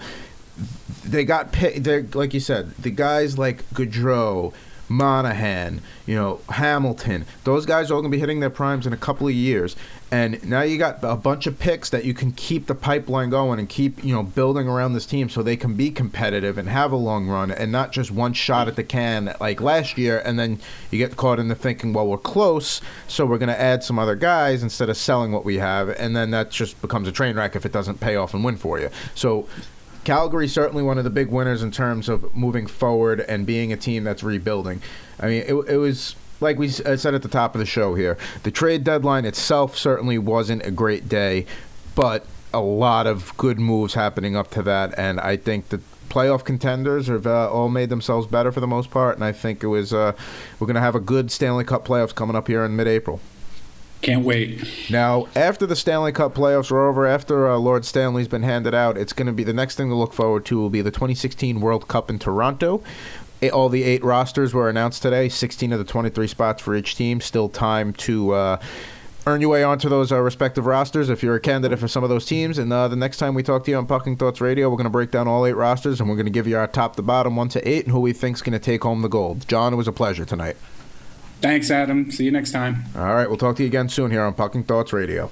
they 1.04 1.26
got 1.26 1.52
picked. 1.52 2.16
Like 2.16 2.34
you 2.34 2.40
said, 2.40 2.72
the 2.78 2.92
guys 2.92 3.38
like 3.38 3.68
Gaudreau 3.72 4.54
Monahan, 4.88 5.82
you 6.06 6.16
know, 6.16 6.42
Hamilton. 6.50 7.26
Those 7.44 7.66
guys 7.66 7.90
are 7.90 7.96
all 7.96 8.02
going 8.02 8.12
to 8.12 8.16
be 8.16 8.20
hitting 8.20 8.40
their 8.40 8.50
primes 8.50 8.86
in 8.86 8.94
a 8.94 8.98
couple 8.98 9.28
of 9.28 9.34
years. 9.34 9.76
And 10.12 10.48
now 10.48 10.62
you 10.62 10.78
got 10.78 11.00
a 11.04 11.16
bunch 11.16 11.48
of 11.48 11.58
picks 11.58 11.90
that 11.90 12.06
you 12.06 12.14
can 12.14 12.32
keep 12.32 12.68
the 12.68 12.76
pipeline 12.76 13.32
going 13.32 13.60
and 13.60 13.68
keep, 13.68 14.04
you 14.04 14.14
know, 14.14 14.22
building 14.24 14.68
around 14.68 14.94
this 14.94 15.06
team 15.06 15.30
so 15.30 15.42
they 15.42 15.58
can 15.58 15.74
be 15.74 15.90
competitive 15.90 16.58
and 16.58 16.70
have 16.70 16.92
a 16.92 16.96
long 16.96 17.28
run 17.28 17.52
and 17.52 17.72
not 17.72 17.92
just 17.92 18.12
one 18.12 18.34
shot 18.34 18.68
at 18.68 18.76
the 18.76 18.84
can 18.84 19.36
like 19.42 19.60
last 19.60 19.98
year. 19.98 20.22
And 20.24 20.38
then 20.38 20.60
you 20.92 21.00
get 21.00 21.18
caught 21.18 21.40
into 21.40 21.56
thinking, 21.56 21.92
well, 21.92 22.08
we're 22.08 22.18
close, 22.18 22.82
so 23.08 23.26
we're 23.26 23.40
going 23.40 23.50
to 23.50 23.60
add 23.60 23.84
some 23.84 23.98
other 23.98 24.16
guys 24.16 24.62
instead 24.62 24.90
of 24.90 24.98
selling 24.98 25.32
what 25.32 25.44
we 25.44 25.58
have. 25.58 25.90
And 25.90 26.16
then 26.16 26.32
that 26.32 26.52
just 26.52 26.80
becomes 26.82 27.08
a 27.08 27.12
train 27.12 27.36
wreck 27.36 27.56
if 27.56 27.66
it 27.66 27.72
doesn't 27.72 28.00
pay 28.00 28.16
off 28.16 28.34
and 28.34 28.44
win 28.44 28.58
for 28.58 28.80
you. 28.80 28.90
So 29.16 29.48
Calgary 30.06 30.48
certainly 30.48 30.84
one 30.84 30.98
of 30.98 31.04
the 31.04 31.10
big 31.10 31.28
winners 31.30 31.62
in 31.62 31.72
terms 31.72 32.08
of 32.08 32.34
moving 32.36 32.68
forward 32.68 33.20
and 33.22 33.46
being 33.46 33.74
a 33.74 33.78
team 33.78 34.04
that's 34.04 34.24
rebuilding. 34.24 34.82
I 35.20 35.28
mean, 35.28 35.44
it, 35.46 35.54
it 35.54 35.78
was 35.78 36.16
like 36.40 36.58
we 36.58 36.70
said 36.70 37.14
at 37.14 37.22
the 37.22 37.28
top 37.28 37.56
of 37.56 37.60
the 37.60 37.66
show 37.66 37.96
here. 37.96 38.18
The 38.44 38.52
trade 38.52 38.84
deadline 38.84 39.26
itself 39.26 39.78
certainly 39.78 40.18
wasn't 40.18 40.66
a 40.66 40.72
great 40.72 41.10
day, 41.10 41.46
but 41.96 42.26
a 42.54 42.60
lot 42.62 43.08
of 43.08 43.36
good 43.38 43.60
moves 43.60 43.94
happening 43.94 44.36
up 44.36 44.52
to 44.52 44.62
that, 44.64 44.98
and 44.98 45.20
I 45.20 45.38
think 45.38 45.70
the 45.70 45.82
playoff 46.10 46.46
contenders 46.46 47.08
have 47.08 47.28
uh, 47.28 47.52
all 47.52 47.68
made 47.68 47.90
themselves 47.90 48.28
better 48.28 48.52
for 48.52 48.60
the 48.60 48.68
most 48.68 48.92
part, 48.92 49.16
and 49.16 49.24
I 49.24 49.32
think 49.32 49.64
it 49.64 49.68
was 49.68 49.94
uh, 49.94 50.14
we're 50.60 50.68
going 50.68 50.76
to 50.76 50.82
have 50.82 50.96
a 50.96 51.00
good 51.00 51.32
Stanley 51.32 51.66
Cup 51.66 51.86
playoffs 51.86 52.16
coming 52.16 52.36
up 52.36 52.48
here 52.48 52.64
in 52.64 52.76
mid-April. 52.76 53.20
Can't 54.06 54.24
wait. 54.24 54.92
Now, 54.92 55.28
after 55.36 55.66
the 55.66 55.76
Stanley 55.76 56.12
Cup 56.12 56.36
playoffs 56.36 56.70
are 56.70 56.88
over, 56.88 57.08
after 57.08 57.50
uh, 57.50 57.58
Lord 57.58 57.86
Stanley's 57.86 58.28
been 58.28 58.44
handed 58.44 58.76
out, 58.76 59.00
it's 59.00 59.14
going 59.14 59.26
to 59.26 59.34
be 59.34 59.44
the 59.44 59.52
next 59.52 59.78
thing 59.78 59.90
to 59.90 59.96
look 59.96 60.14
forward 60.14 60.46
to 60.46 60.60
will 60.60 60.70
be 60.70 60.84
the 60.84 60.92
2016 60.92 61.60
World 61.60 61.88
Cup 61.88 62.08
in 62.08 62.20
Toronto. 62.20 62.84
all 63.52 63.68
the 63.68 63.82
eight 63.82 64.04
rosters 64.04 64.54
were 64.54 64.70
announced 64.70 65.02
today. 65.02 65.28
16 65.28 65.74
of 65.74 65.80
the 65.80 65.86
23 65.86 66.28
spots 66.28 66.62
for 66.62 66.76
each 66.76 66.96
team. 66.96 67.20
Still 67.20 67.50
time 67.50 67.94
to. 67.94 68.34
Uh, 68.34 68.58
earn 69.26 69.42
your 69.42 69.50
way 69.50 69.64
onto 69.64 69.90
those 69.90 70.12
uh, 70.12 70.20
respective 70.20 70.68
rosters 70.68 71.10
if 71.10 71.24
you're 71.24 71.34
a 71.34 71.40
candidate 71.40 71.80
for 71.80 71.88
some 71.88 72.04
of 72.04 72.12
those 72.12 72.28
teams. 72.28 72.60
And 72.60 72.72
uh, 72.72 72.88
the 72.88 72.96
next 72.96 73.18
time 73.18 73.34
we 73.34 73.42
talk 73.42 73.64
to 73.64 73.72
you 73.72 73.78
on 73.78 73.88
Pucking 73.88 74.18
Thoughts 74.18 74.40
Radio, 74.40 74.70
we're 74.70 74.78
going 74.78 74.84
to 74.84 74.92
break 74.92 75.10
down 75.10 75.28
all 75.28 75.48
eight 75.48 75.54
rosters 75.54 76.00
and 76.00 76.08
we're 76.08 76.16
going 76.16 76.28
to 76.28 76.32
give 76.32 76.46
you 76.46 76.60
our 76.60 76.68
top 76.68 76.96
to 76.98 77.02
bottom, 77.02 77.36
one 77.36 77.50
to 77.50 77.68
eight, 77.68 77.86
and 77.86 77.92
who 77.92 78.00
we 78.00 78.14
think's 78.14 78.44
going 78.44 78.54
to 78.54 78.60
take 78.60 78.84
home 78.84 79.02
the 79.02 79.08
gold. 79.08 79.48
John, 79.48 79.74
it 79.74 79.78
was 79.78 79.88
a 79.88 79.92
pleasure 79.92 80.26
tonight. 80.26 80.58
Thanks, 81.46 81.70
Adam. 81.70 82.10
See 82.10 82.24
you 82.24 82.32
next 82.32 82.52
time. 82.54 82.84
All 82.96 83.14
right. 83.14 83.28
We'll 83.28 83.38
talk 83.38 83.56
to 83.58 83.62
you 83.62 83.68
again 83.68 83.88
soon 83.88 84.10
here 84.10 84.24
on 84.24 84.34
Pucking 84.34 84.64
Thoughts 84.64 84.92
Radio. 84.92 85.30